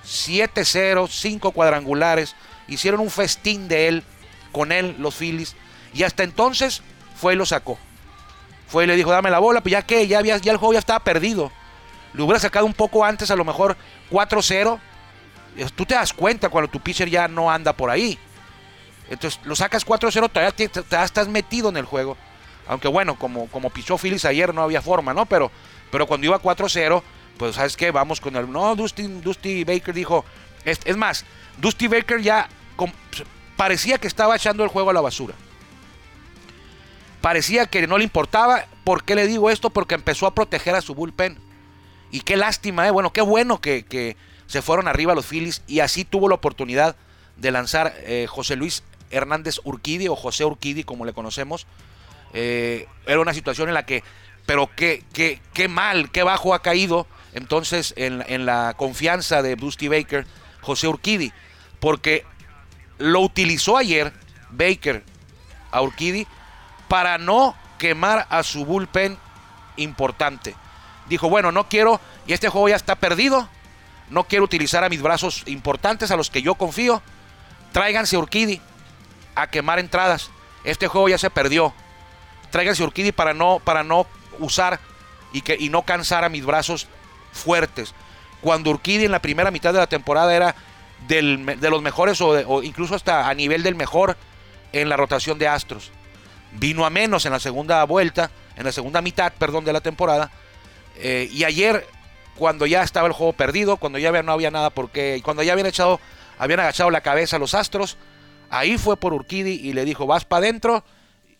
7-0, 0.04 1.08
5 1.08 1.52
cuadrangulares. 1.52 2.36
Hicieron 2.68 3.00
un 3.00 3.10
festín 3.10 3.68
de 3.68 3.88
él, 3.88 4.04
con 4.52 4.70
él, 4.70 4.96
los 4.98 5.14
Phillies. 5.16 5.56
Y 5.92 6.02
hasta 6.02 6.22
entonces 6.22 6.82
fue 7.16 7.32
y 7.32 7.36
lo 7.36 7.46
sacó. 7.46 7.78
Fue 8.68 8.84
y 8.84 8.86
le 8.86 8.96
dijo, 8.96 9.10
dame 9.10 9.30
la 9.30 9.40
bola, 9.40 9.60
pues 9.60 9.72
ya 9.72 9.82
que, 9.82 10.06
ya, 10.06 10.18
había, 10.18 10.36
ya 10.36 10.52
el 10.52 10.58
juego 10.58 10.74
ya 10.74 10.78
estaba 10.78 11.00
perdido. 11.00 11.50
Lo 12.12 12.24
hubiera 12.24 12.38
sacado 12.38 12.66
un 12.66 12.74
poco 12.74 13.04
antes, 13.04 13.30
a 13.30 13.36
lo 13.36 13.44
mejor 13.44 13.76
4-0. 14.10 14.78
Tú 15.74 15.84
te 15.84 15.94
das 15.94 16.12
cuenta 16.12 16.48
cuando 16.48 16.70
tu 16.70 16.80
pitcher 16.80 17.08
ya 17.08 17.28
no 17.28 17.50
anda 17.50 17.72
por 17.72 17.90
ahí. 17.90 18.18
Entonces 19.08 19.40
lo 19.44 19.56
sacas 19.56 19.84
4-0, 19.86 20.30
todavía 20.30 21.04
estás 21.04 21.28
metido 21.28 21.68
en 21.68 21.76
el 21.76 21.84
juego. 21.84 22.16
Aunque 22.68 22.88
bueno, 22.88 23.16
como, 23.16 23.48
como 23.48 23.70
pichó 23.70 23.98
Phillies 23.98 24.24
ayer 24.24 24.54
no 24.54 24.62
había 24.62 24.80
forma, 24.80 25.12
¿no? 25.12 25.26
Pero, 25.26 25.50
pero 25.90 26.06
cuando 26.06 26.26
iba 26.26 26.40
4-0, 26.40 27.02
pues 27.36 27.56
sabes 27.56 27.76
qué, 27.76 27.90
vamos 27.90 28.20
con 28.20 28.36
el... 28.36 28.50
No, 28.50 28.76
Dusty, 28.76 29.02
Dusty 29.02 29.64
Baker 29.64 29.94
dijo... 29.94 30.24
Es, 30.64 30.78
es 30.84 30.96
más, 30.96 31.24
Dusty 31.58 31.88
Baker 31.88 32.20
ya 32.20 32.48
parecía 33.56 33.98
que 33.98 34.06
estaba 34.06 34.36
echando 34.36 34.62
el 34.62 34.70
juego 34.70 34.90
a 34.90 34.92
la 34.92 35.00
basura. 35.00 35.34
Parecía 37.20 37.66
que 37.66 37.86
no 37.86 37.98
le 37.98 38.04
importaba. 38.04 38.64
¿Por 38.84 39.04
qué 39.04 39.14
le 39.14 39.26
digo 39.26 39.50
esto? 39.50 39.70
Porque 39.70 39.94
empezó 39.94 40.26
a 40.26 40.34
proteger 40.34 40.74
a 40.74 40.80
su 40.80 40.94
bullpen. 40.94 41.38
Y 42.10 42.20
qué 42.20 42.36
lástima, 42.36 42.86
¿eh? 42.86 42.90
Bueno, 42.90 43.12
qué 43.12 43.20
bueno 43.20 43.60
que, 43.60 44.16
se 44.50 44.62
fueron 44.62 44.88
arriba 44.88 45.14
los 45.14 45.26
Phillies 45.26 45.62
y 45.68 45.78
así 45.78 46.04
tuvo 46.04 46.28
la 46.28 46.34
oportunidad 46.34 46.96
de 47.36 47.52
lanzar 47.52 47.94
eh, 47.98 48.26
José 48.28 48.56
Luis 48.56 48.82
Hernández 49.12 49.60
Urquidi 49.62 50.08
o 50.08 50.16
José 50.16 50.44
Urquidi, 50.44 50.82
como 50.82 51.04
le 51.04 51.12
conocemos. 51.12 51.68
Eh, 52.32 52.88
era 53.06 53.20
una 53.20 53.32
situación 53.32 53.68
en 53.68 53.74
la 53.74 53.86
que, 53.86 54.02
pero 54.46 54.68
qué, 54.74 55.04
qué, 55.12 55.40
qué 55.54 55.68
mal, 55.68 56.10
qué 56.10 56.24
bajo 56.24 56.52
ha 56.52 56.62
caído 56.62 57.06
entonces 57.32 57.94
en, 57.96 58.24
en 58.26 58.44
la 58.44 58.74
confianza 58.76 59.40
de 59.40 59.54
Dusty 59.54 59.86
Baker, 59.86 60.26
José 60.62 60.88
Urquidi, 60.88 61.32
porque 61.78 62.24
lo 62.98 63.20
utilizó 63.20 63.76
ayer 63.76 64.12
Baker 64.50 65.04
a 65.70 65.80
Urquidi 65.80 66.26
para 66.88 67.18
no 67.18 67.54
quemar 67.78 68.26
a 68.30 68.42
su 68.42 68.64
bullpen 68.64 69.16
importante. 69.76 70.56
Dijo, 71.08 71.30
bueno, 71.30 71.52
no 71.52 71.68
quiero, 71.68 72.00
y 72.26 72.32
este 72.32 72.48
juego 72.48 72.68
ya 72.68 72.74
está 72.74 72.96
perdido, 72.96 73.48
no 74.10 74.24
quiero 74.24 74.44
utilizar 74.44 74.84
a 74.84 74.88
mis 74.88 75.02
brazos 75.02 75.44
importantes, 75.46 76.10
a 76.10 76.16
los 76.16 76.30
que 76.30 76.42
yo 76.42 76.56
confío. 76.56 77.02
Tráiganse 77.72 78.16
Urquidi 78.16 78.60
a 79.34 79.46
quemar 79.48 79.78
entradas. 79.78 80.30
Este 80.64 80.88
juego 80.88 81.08
ya 81.08 81.18
se 81.18 81.30
perdió. 81.30 81.72
Tráiganse 82.50 82.82
Urquidi 82.82 83.12
para 83.12 83.32
no, 83.32 83.60
para 83.64 83.84
no 83.84 84.06
usar 84.40 84.80
y, 85.32 85.42
que, 85.42 85.56
y 85.58 85.68
no 85.68 85.82
cansar 85.82 86.24
a 86.24 86.28
mis 86.28 86.44
brazos 86.44 86.88
fuertes. 87.32 87.94
Cuando 88.40 88.70
Urquidi 88.70 89.04
en 89.04 89.12
la 89.12 89.22
primera 89.22 89.50
mitad 89.50 89.72
de 89.72 89.78
la 89.78 89.86
temporada 89.86 90.34
era 90.34 90.54
de 91.06 91.70
los 91.70 91.82
mejores 91.82 92.20
o, 92.20 92.62
incluso 92.62 92.94
hasta 92.94 93.28
a 93.28 93.34
nivel 93.34 93.62
del 93.62 93.74
mejor 93.74 94.16
en 94.72 94.88
la 94.88 94.96
rotación 94.96 95.38
de 95.38 95.48
Astros. 95.48 95.90
Vino 96.52 96.84
a 96.84 96.90
menos 96.90 97.26
en 97.26 97.32
la 97.32 97.40
segunda 97.40 97.82
vuelta, 97.84 98.30
en 98.56 98.64
la 98.64 98.72
segunda 98.72 99.00
mitad, 99.00 99.32
perdón, 99.38 99.64
de 99.64 99.72
la 99.72 99.80
temporada. 99.80 100.30
Eh, 100.96 101.28
y 101.32 101.44
ayer, 101.44 101.86
cuando 102.40 102.64
ya 102.64 102.82
estaba 102.82 103.06
el 103.06 103.12
juego 103.12 103.34
perdido, 103.34 103.76
cuando 103.76 103.98
ya 103.98 104.10
no 104.22 104.32
había 104.32 104.50
nada 104.50 104.70
por 104.70 104.88
qué, 104.90 105.20
cuando 105.22 105.42
ya 105.42 105.52
habían 105.52 105.66
echado, 105.66 106.00
habían 106.38 106.60
agachado 106.60 106.90
la 106.90 107.02
cabeza 107.02 107.38
los 107.38 107.52
Astros, 107.52 107.98
ahí 108.48 108.78
fue 108.78 108.96
por 108.96 109.12
Urquidi 109.12 109.60
y 109.62 109.74
le 109.74 109.84
dijo, 109.84 110.06
vas 110.06 110.24
para 110.24 110.46
adentro. 110.46 110.82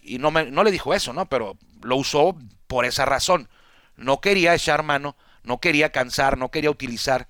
Y 0.02 0.18
no, 0.18 0.30
me, 0.30 0.50
no 0.50 0.62
le 0.62 0.70
dijo 0.70 0.92
eso, 0.92 1.14
¿no? 1.14 1.24
Pero 1.24 1.56
lo 1.80 1.96
usó 1.96 2.36
por 2.66 2.84
esa 2.84 3.06
razón. 3.06 3.48
No 3.96 4.20
quería 4.20 4.54
echar 4.54 4.82
mano, 4.82 5.16
no 5.42 5.58
quería 5.58 5.90
cansar, 5.90 6.36
no 6.36 6.50
quería 6.50 6.70
utilizar 6.70 7.28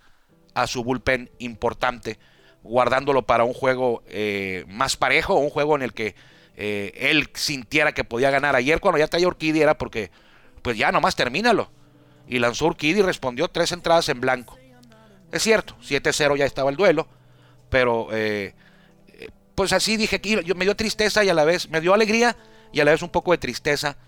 a 0.55 0.67
su 0.67 0.83
bullpen 0.83 1.31
importante, 1.39 2.19
guardándolo 2.65 3.23
para 3.23 3.45
un 3.45 3.55
juego 3.55 4.03
eh, 4.09 4.65
más 4.67 4.97
parejo, 4.97 5.35
un 5.35 5.51
juego 5.51 5.77
en 5.77 5.83
el 5.83 5.93
que 5.93 6.17
eh, 6.57 6.91
él 6.97 7.31
sintiera 7.35 7.93
que 7.93 8.03
podía 8.03 8.33
ganar. 8.33 8.57
Ayer 8.57 8.81
cuando 8.81 8.99
ya 8.99 9.07
traía 9.07 9.29
Urquidi 9.29 9.63
era 9.63 9.79
porque, 9.79 10.11
pues 10.61 10.77
ya 10.77 10.91
nomás 10.91 11.15
termínalo. 11.15 11.71
Y 12.31 12.39
lanzó 12.39 12.67
Urquidi 12.67 13.01
y 13.01 13.03
respondió 13.03 13.49
tres 13.49 13.73
entradas 13.73 14.09
en 14.09 14.21
blanco. 14.23 14.59
Es 15.31 15.43
cierto, 15.43 15.77
7-0 15.83 16.39
ya 16.39 16.47
estaba 16.47 16.71
el 16.71 16.77
duelo, 16.77 17.07
pero 17.69 18.09
eh, 18.13 18.55
pues 19.55 19.75
así 19.75 19.99
dije 19.99 20.23
que 20.23 20.43
me 20.55 20.65
dio 20.65 20.75
tristeza 20.75 21.23
y 21.23 21.29
a 21.29 21.35
la 21.35 21.45
vez 21.45 21.69
me 21.69 21.83
dio 21.83 21.93
alegría 21.93 22.37
y 22.73 22.81
a 22.81 22.85
la 22.87 22.93
vez 22.93 23.03
un 23.03 23.11
poco 23.11 23.33
de 23.33 23.39
tristeza. 23.39 23.99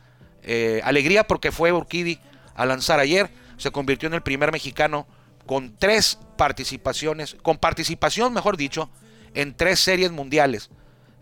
alegría 0.82 1.24
porque 1.24 1.52
fue 1.52 1.72
Urquidi 1.72 2.18
a 2.54 2.64
lanzar 2.64 2.98
ayer, 2.98 3.30
se 3.56 3.70
convirtió 3.70 4.06
en 4.06 4.14
el 4.14 4.22
primer 4.22 4.50
mexicano 4.50 5.06
con 5.46 5.76
tres 5.76 6.18
participaciones, 6.36 7.36
con 7.42 7.58
participación, 7.58 8.32
mejor 8.32 8.56
dicho, 8.56 8.90
en 9.34 9.54
tres 9.56 9.80
series 9.80 10.10
mundiales. 10.10 10.70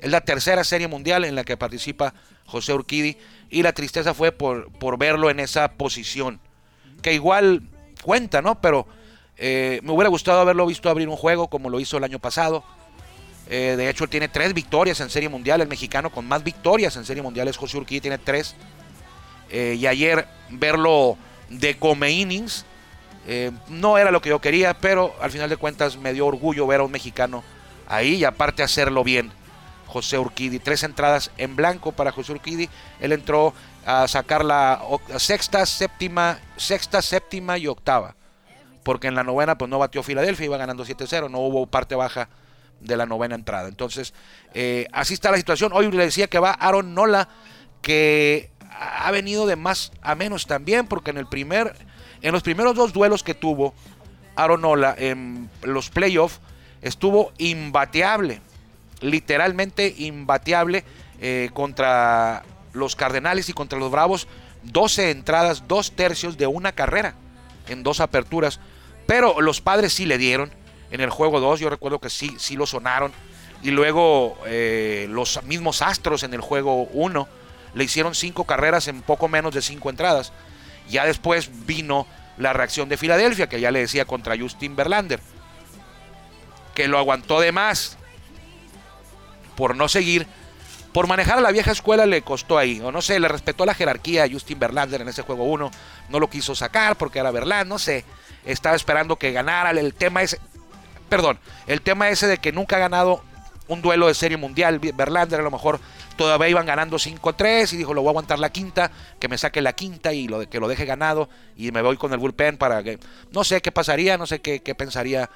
Es 0.01 0.11
la 0.11 0.23
tercera 0.23 0.65
serie 0.65 0.89
mundial 0.89 1.25
en 1.25 1.35
la 1.35 1.45
que 1.45 1.57
participa 1.57 2.15
José 2.47 2.73
Urquidi 2.73 3.19
y 3.51 3.63
la 3.63 3.73
tristeza 3.73 4.15
fue 4.15 4.33
por, 4.33 4.73
por 4.73 4.99
verlo 4.99 5.31
en 5.31 5.41
esa 5.41 5.73
posición, 5.73 6.41
que 7.01 7.13
igual 7.13 7.63
cuenta, 8.03 8.43
¿no? 8.43 8.61
Pero 8.61 8.87
eh, 9.37 9.81
me 9.83 9.93
hubiera 9.93 10.09
gustado 10.09 10.41
haberlo 10.41 10.67
visto 10.67 10.91
abrir 10.91 11.09
un 11.09 11.17
juego 11.17 11.49
como 11.49 11.71
lo 11.71 11.81
hizo 11.81 11.97
el 11.97 12.05
año 12.05 12.19
pasado. 12.19 12.63
Eh, 13.49 13.75
de 13.77 13.89
hecho, 13.89 14.07
tiene 14.07 14.29
tres 14.29 14.55
victorias 14.55 15.01
en 15.01 15.11
serie 15.11 15.29
mundial. 15.29 15.61
El 15.61 15.69
mexicano 15.69 16.11
con 16.11 16.27
más 16.29 16.45
victorias 16.45 16.97
en 16.97 17.05
serie 17.05 17.23
mundial 17.23 17.49
es 17.49 17.57
José 17.57 17.79
Urquidi, 17.79 18.01
tiene 18.01 18.19
tres. 18.19 18.55
Eh, 19.51 19.77
y 19.79 19.87
ayer 19.87 20.27
verlo 20.51 21.17
de 21.49 21.77
come 21.77 22.11
innings 22.11 22.65
no 23.69 23.97
era 23.97 24.11
lo 24.11 24.21
que 24.21 24.31
yo 24.31 24.41
quería, 24.41 24.75
pero 24.75 25.15
al 25.21 25.31
final 25.31 25.49
de 25.49 25.57
cuentas 25.57 25.97
me 25.97 26.13
dio 26.13 26.27
orgullo 26.27 26.67
ver 26.67 26.81
a 26.81 26.83
un 26.83 26.91
mexicano 26.91 27.45
ahí 27.87 28.17
y 28.17 28.25
aparte 28.25 28.65
hacerlo 28.65 29.05
bien. 29.05 29.31
José 29.91 30.19
Urquidi, 30.19 30.59
tres 30.59 30.83
entradas 30.83 31.31
en 31.37 31.57
blanco 31.57 31.93
para 31.93 32.13
José 32.13 32.33
Urquidi. 32.33 32.69
Él 33.01 33.13
entró 33.13 33.53
a 33.85 34.09
sacar 34.09 34.45
la 34.45 34.81
sexta, 35.19 35.67
séptima, 35.67 36.39
sexta, 36.57 37.03
séptima 37.03 37.59
y 37.59 37.67
octava. 37.67 38.17
Porque 38.83 39.09
en 39.09 39.15
la 39.15 39.25
novena 39.25 39.59
pues 39.59 39.71
no 39.71 39.79
batió 39.79 40.03
Filadelfia, 40.03 40.47
iba 40.47 40.57
ganando 40.57 40.85
7-0, 40.85 41.31
no 41.31 41.41
hubo 41.41 41.67
parte 41.67 41.95
baja 41.95 42.29
de 42.81 42.97
la 42.97 43.05
novena 43.05 43.35
entrada. 43.35 43.69
Entonces, 43.69 44.15
eh, 44.55 44.87
así 44.93 45.15
está 45.15 45.31
la 45.31 45.37
situación. 45.37 45.73
Hoy 45.75 45.91
le 45.91 46.05
decía 46.05 46.29
que 46.29 46.39
va 46.39 46.53
Aaron 46.53 46.95
Nola, 46.95 47.29
que 47.83 48.51
ha 48.71 49.11
venido 49.11 49.47
de 49.47 49.57
más 49.57 49.93
a 50.01 50.15
menos 50.15 50.47
también, 50.47 50.87
porque 50.87 51.11
en 51.11 51.19
el 51.19 51.27
primer 51.27 51.75
en 52.23 52.33
los 52.33 52.43
primeros 52.43 52.75
dos 52.75 52.93
duelos 52.93 53.23
que 53.23 53.35
tuvo 53.35 53.75
Aronola 54.37 54.95
en 54.97 55.51
los 55.63 55.91
playoffs, 55.91 56.41
estuvo 56.83 57.33
imbateable, 57.39 58.41
literalmente 59.01 59.95
imbateable 59.99 60.85
eh, 61.21 61.51
contra 61.53 62.43
los 62.73 62.97
Cardenales 62.97 63.49
y 63.49 63.53
contra 63.53 63.79
los 63.79 63.91
Bravos. 63.91 64.29
12 64.63 65.11
entradas, 65.11 65.67
dos 65.69 65.93
tercios 65.93 66.37
de 66.37 66.47
una 66.47 66.73
carrera 66.73 67.15
en 67.69 67.83
dos 67.83 68.01
aperturas. 68.01 68.61
Pero 69.07 69.41
los 69.41 69.61
padres 69.61 69.93
sí 69.93 70.07
le 70.07 70.19
dieron 70.19 70.51
en 70.91 71.01
el 71.01 71.11
juego 71.11 71.41
2. 71.41 71.61
Yo 71.61 71.71
recuerdo 71.71 71.99
que 71.99 72.11
sí, 72.11 72.35
sí 72.39 72.57
lo 72.57 72.67
sonaron. 72.67 73.13
Y 73.63 73.71
luego 73.71 74.39
eh, 74.47 75.07
los 75.11 75.43
mismos 75.45 75.83
Astros 75.83 76.23
en 76.23 76.35
el 76.35 76.41
juego 76.41 76.85
1 76.93 77.29
le 77.75 77.85
hicieron 77.85 78.15
cinco 78.15 78.45
carreras 78.45 78.89
en 78.89 79.03
poco 79.03 79.29
menos 79.29 79.55
de 79.55 79.63
cinco 79.63 79.91
entradas. 79.91 80.33
Ya 80.89 81.05
después 81.05 81.51
vino 81.67 82.07
la 82.37 82.53
reacción 82.53 82.89
de 82.89 82.97
Filadelfia, 82.97 83.49
que 83.49 83.61
ya 83.61 83.71
le 83.71 83.81
decía 83.81 84.07
contra 84.07 84.39
Justin 84.39 84.75
Verlander, 84.75 85.21
que 86.75 86.89
lo 86.89 86.99
aguantó 86.99 87.41
de 87.41 87.53
más 87.53 87.99
por 89.61 89.77
no 89.77 89.89
seguir, 89.89 90.27
por 90.95 91.07
manejar 91.07 91.37
a 91.37 91.43
la 91.43 91.51
vieja 91.51 91.71
escuela 91.71 92.07
le 92.07 92.23
costó 92.23 92.57
ahí, 92.57 92.81
o 92.81 92.91
no 92.91 93.03
sé, 93.03 93.21
le 93.21 93.29
respetó 93.29 93.67
la 93.67 93.75
jerarquía 93.75 94.25
a 94.25 94.29
Justin 94.31 94.59
Verlander 94.59 95.03
en 95.03 95.09
ese 95.11 95.21
juego 95.21 95.45
1, 95.45 95.71
no 96.09 96.19
lo 96.19 96.31
quiso 96.31 96.55
sacar 96.55 96.97
porque 96.97 97.19
era 97.19 97.31
Verlander, 97.31 97.67
no 97.67 97.79
sé, 97.79 98.07
estaba 98.47 98.75
esperando 98.75 99.17
que 99.17 99.33
ganara, 99.33 99.73
el 99.73 99.93
tema 99.93 100.23
ese, 100.23 100.39
perdón, 101.11 101.39
el 101.67 101.83
tema 101.83 102.09
ese 102.09 102.27
de 102.27 102.39
que 102.39 102.53
nunca 102.53 102.77
ha 102.77 102.79
ganado 102.79 103.23
un 103.69 103.83
duelo 103.83 104.07
de 104.07 104.15
serie 104.15 104.39
mundial, 104.39 104.79
Verlander 104.79 105.41
a 105.41 105.43
lo 105.43 105.51
mejor 105.51 105.79
todavía 106.17 106.49
iban 106.49 106.65
ganando 106.65 106.97
5-3 106.97 107.75
y 107.75 107.77
dijo, 107.77 107.93
lo 107.93 108.01
voy 108.01 108.09
a 108.09 108.13
aguantar 108.13 108.39
la 108.39 108.49
quinta, 108.49 108.91
que 109.19 109.29
me 109.29 109.37
saque 109.37 109.61
la 109.61 109.75
quinta 109.75 110.15
y 110.15 110.27
lo, 110.27 110.49
que 110.49 110.59
lo 110.59 110.69
deje 110.69 110.87
ganado 110.87 111.29
y 111.55 111.71
me 111.71 111.83
voy 111.83 111.99
con 111.99 112.15
el 112.15 112.19
bullpen 112.19 112.57
para 112.57 112.83
que... 112.83 112.99
No 113.31 113.45
sé 113.45 113.61
qué 113.61 113.73
pasaría, 113.73 114.17
no 114.17 114.27
sé 114.27 114.41
qué, 114.41 114.75
pensaría 114.75 115.29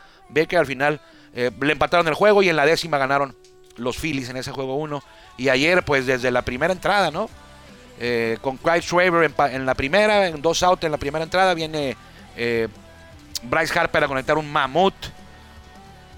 que 0.49 0.57
al 0.57 0.65
final 0.65 1.03
eh, 1.35 1.51
le 1.61 1.73
empataron 1.73 2.09
el 2.09 2.15
juego 2.15 2.43
y 2.43 2.49
en 2.49 2.57
la 2.57 2.65
décima 2.65 2.97
ganaron 2.97 3.37
los 3.77 3.97
Phillies 3.97 4.29
en 4.29 4.37
ese 4.37 4.53
juego 4.53 4.77
1. 4.77 5.03
Y 5.37 5.49
ayer, 5.49 5.85
pues 5.85 6.07
desde 6.07 6.31
la 6.31 6.43
primera 6.43 6.73
entrada, 6.73 7.11
¿no? 7.11 7.29
Eh, 8.01 8.39
con 8.41 8.57
Clive 8.57 8.83
Schwaber 8.83 9.33
en, 9.53 9.67
la 9.67 9.75
primera, 9.75 10.27
en 10.27 10.43
dos 10.43 10.63
outs 10.63 10.85
en 10.85 10.91
la 10.91 10.99
primera 10.99 11.23
entrada, 11.25 11.55
viene 11.55 11.97
eh, 12.37 12.69
Bryce 13.43 13.79
Harper 13.79 14.05
a 14.05 14.09
conectar 14.09 14.37
un 14.37 14.51
mamut 14.51 14.95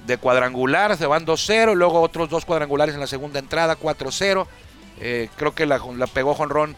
de 0.06 0.16
cuadrangular, 0.16 0.96
se 0.96 1.06
van 1.06 1.26
2-0, 1.26 1.74
luego 1.74 2.00
otros 2.00 2.30
dos 2.30 2.44
cuadrangulares 2.44 2.94
en 2.94 3.00
la 3.00 3.06
segunda 3.06 3.40
entrada, 3.40 3.76
4-0. 3.76 4.46
Eh, 5.00 5.28
creo 5.36 5.54
que 5.54 5.66
la, 5.66 5.78
pegó 6.12 6.34
jonrón 6.34 6.76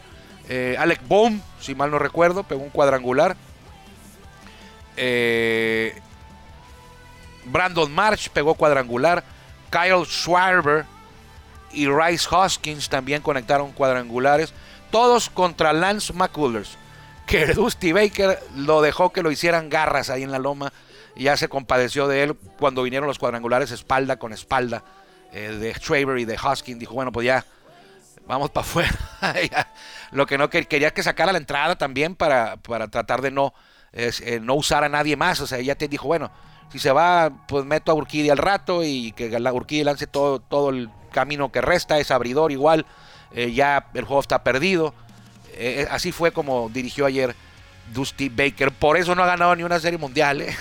Alec 0.79 1.01
Bohm, 1.07 1.39
si 1.61 1.75
mal 1.75 1.91
no 1.91 1.99
recuerdo, 1.99 2.43
pegó 2.43 2.63
un 2.63 2.71
cuadrangular. 2.71 3.37
Brandon 7.45 7.91
March 7.91 8.29
pegó 8.31 8.55
cuadrangular. 8.55 9.23
Kyle 9.69 10.05
Schwarber 10.05 10.85
y 11.71 11.87
Rice 11.87 12.27
Hoskins 12.29 12.89
también 12.89 13.21
conectaron 13.21 13.71
cuadrangulares. 13.71 14.53
Todos 14.91 15.29
contra 15.29 15.73
Lance 15.73 16.13
McCullers. 16.13 16.77
Que 17.25 17.45
Dusty 17.53 17.91
Baker 17.91 18.39
lo 18.55 18.81
dejó 18.81 19.11
que 19.11 19.21
lo 19.21 19.31
hicieran 19.31 19.69
garras 19.69 20.09
ahí 20.09 20.23
en 20.23 20.31
la 20.31 20.39
loma 20.39 20.71
ya 21.19 21.37
se 21.37 21.49
compadeció 21.49 22.07
de 22.07 22.23
él 22.23 22.35
cuando 22.57 22.83
vinieron 22.83 23.07
los 23.07 23.19
cuadrangulares 23.19 23.71
espalda 23.71 24.17
con 24.17 24.33
espalda 24.33 24.83
eh, 25.31 25.49
de 25.51 25.73
Schwaber 25.73 26.17
y 26.17 26.25
de 26.25 26.37
Hoskin. 26.41 26.79
Dijo, 26.79 26.93
bueno, 26.93 27.11
pues 27.11 27.25
ya, 27.25 27.45
vamos 28.25 28.49
para 28.49 28.65
afuera. 28.65 28.89
Lo 30.11 30.25
que 30.25 30.37
no 30.37 30.49
quería 30.49 30.91
que 30.91 31.03
sacara 31.03 31.31
la 31.31 31.37
entrada 31.37 31.77
también 31.77 32.15
para, 32.15 32.57
para 32.57 32.87
tratar 32.87 33.21
de 33.21 33.31
no, 33.31 33.53
eh, 33.91 34.39
no 34.41 34.55
usar 34.55 34.83
a 34.83 34.89
nadie 34.89 35.15
más. 35.15 35.41
O 35.41 35.47
sea, 35.47 35.59
ya 35.59 35.75
te 35.75 35.87
dijo, 35.87 36.07
bueno, 36.07 36.31
si 36.71 36.79
se 36.79 36.91
va, 36.91 37.31
pues 37.47 37.65
meto 37.65 37.91
a 37.91 37.95
Urquidi 37.95 38.29
al 38.29 38.37
rato 38.37 38.83
y 38.83 39.11
que 39.13 39.39
la 39.39 39.53
Urquidi 39.53 39.83
lance 39.83 40.07
todo, 40.07 40.39
todo 40.39 40.69
el 40.69 40.89
camino 41.11 41.51
que 41.51 41.61
resta, 41.61 41.99
es 41.99 42.11
abridor 42.11 42.51
igual, 42.51 42.85
eh, 43.31 43.51
ya 43.51 43.87
el 43.93 44.05
juego 44.05 44.21
está 44.21 44.43
perdido. 44.43 44.93
así 45.89 46.11
fue 46.11 46.31
como 46.31 46.69
dirigió 46.69 47.05
ayer 47.05 47.35
Dusty 47.93 48.29
Baker. 48.29 48.71
Por 48.71 48.97
eso 48.97 49.15
no 49.15 49.23
ha 49.23 49.27
ganado 49.27 49.55
ni 49.55 49.63
una 49.63 49.79
serie 49.79 49.97
mundial. 49.97 50.41
¿eh? 50.41 50.55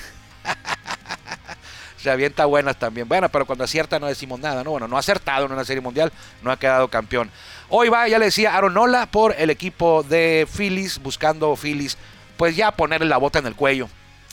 se 1.96 2.10
avienta 2.10 2.44
buenas 2.46 2.78
también. 2.78 3.08
Bueno, 3.08 3.28
pero 3.28 3.46
cuando 3.46 3.64
acierta 3.64 3.98
no 3.98 4.06
decimos 4.06 4.40
nada, 4.40 4.64
¿no? 4.64 4.70
Bueno, 4.70 4.88
no 4.88 4.96
ha 4.96 5.00
acertado 5.00 5.46
en 5.46 5.52
una 5.52 5.64
serie 5.64 5.80
mundial, 5.80 6.12
no 6.42 6.50
ha 6.50 6.58
quedado 6.58 6.88
campeón. 6.88 7.30
Hoy 7.68 7.88
va, 7.88 8.08
ya 8.08 8.18
le 8.18 8.26
decía, 8.26 8.56
Aronola 8.56 9.06
por 9.06 9.34
el 9.38 9.50
equipo 9.50 10.02
de 10.02 10.46
Phillies, 10.50 11.00
buscando 11.00 11.54
Phillies, 11.56 11.98
pues 12.36 12.56
ya 12.56 12.72
ponerle 12.72 13.06
la 13.06 13.18
bota 13.18 13.38
en 13.40 13.46
el 13.46 13.54
cuello 13.54 13.88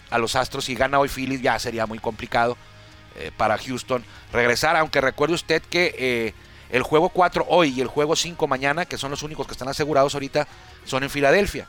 a 0.09 0.17
los 0.17 0.35
Astros. 0.35 0.65
Si 0.65 0.75
gana 0.75 0.99
hoy 0.99 1.09
Phillies 1.09 1.41
ya 1.41 1.57
sería 1.59 1.85
muy 1.85 1.99
complicado. 1.99 2.57
eh, 3.15 3.31
para 3.35 3.57
Houston 3.57 4.03
regresar, 4.31 4.75
aunque 4.75 5.01
recuerde 5.01 5.35
usted 5.35 5.61
que 5.61 5.95
eh, 5.97 6.33
el 6.69 6.83
juego 6.83 7.09
4 7.09 7.45
hoy 7.47 7.73
y 7.77 7.81
el 7.81 7.87
juego 7.87 8.15
5 8.15 8.47
mañana, 8.47 8.85
que 8.85 8.97
son 8.97 9.11
los 9.11 9.23
únicos 9.23 9.47
que 9.47 9.53
están 9.53 9.67
asegurados 9.67 10.13
ahorita, 10.13 10.47
son 10.83 11.03
en 11.03 11.09
Filadelfia. 11.09 11.67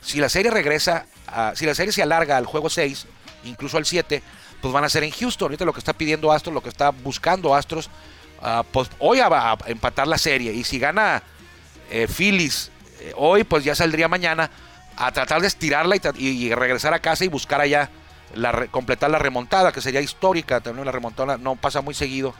Si 0.00 0.18
la 0.18 0.28
serie 0.28 0.50
regresa, 0.50 1.06
si 1.54 1.66
la 1.66 1.74
serie 1.74 1.92
se 1.92 2.02
alarga 2.02 2.36
al 2.36 2.46
juego 2.46 2.70
6, 2.70 3.06
incluso 3.44 3.76
al 3.76 3.84
7, 3.84 4.22
pues 4.60 4.72
van 4.72 4.84
a 4.84 4.88
ser 4.88 5.04
en 5.04 5.10
Houston. 5.10 5.46
Ahorita 5.46 5.64
lo 5.64 5.72
que 5.72 5.80
está 5.80 5.92
pidiendo 5.92 6.32
Astros, 6.32 6.54
lo 6.54 6.62
que 6.62 6.68
está 6.68 6.90
buscando 6.90 7.54
Astros, 7.54 7.90
ah, 8.40 8.64
pues 8.72 8.90
hoy 8.98 9.18
va 9.18 9.52
a 9.52 9.58
empatar 9.66 10.06
la 10.06 10.18
serie. 10.18 10.52
Y 10.52 10.64
si 10.64 10.78
gana 10.78 11.22
eh, 11.90 12.06
Phillies 12.08 12.70
eh, 13.00 13.12
hoy, 13.16 13.44
pues 13.44 13.64
ya 13.64 13.74
saldría 13.74 14.08
mañana 14.08 14.50
a 14.98 15.12
tratar 15.12 15.40
de 15.40 15.46
estirarla 15.46 15.96
y, 16.16 16.52
regresar 16.54 16.92
a 16.92 16.98
casa 16.98 17.24
y 17.24 17.28
buscar 17.28 17.60
allá 17.60 17.88
la, 18.34 18.66
completar 18.66 19.10
la 19.10 19.18
remontada, 19.18 19.70
que 19.72 19.80
sería 19.80 20.00
histórica. 20.00 20.60
También 20.60 20.84
la 20.84 20.92
remontada 20.92 21.38
no 21.38 21.54
pasa 21.54 21.80
muy 21.80 21.94
seguido 21.94 22.34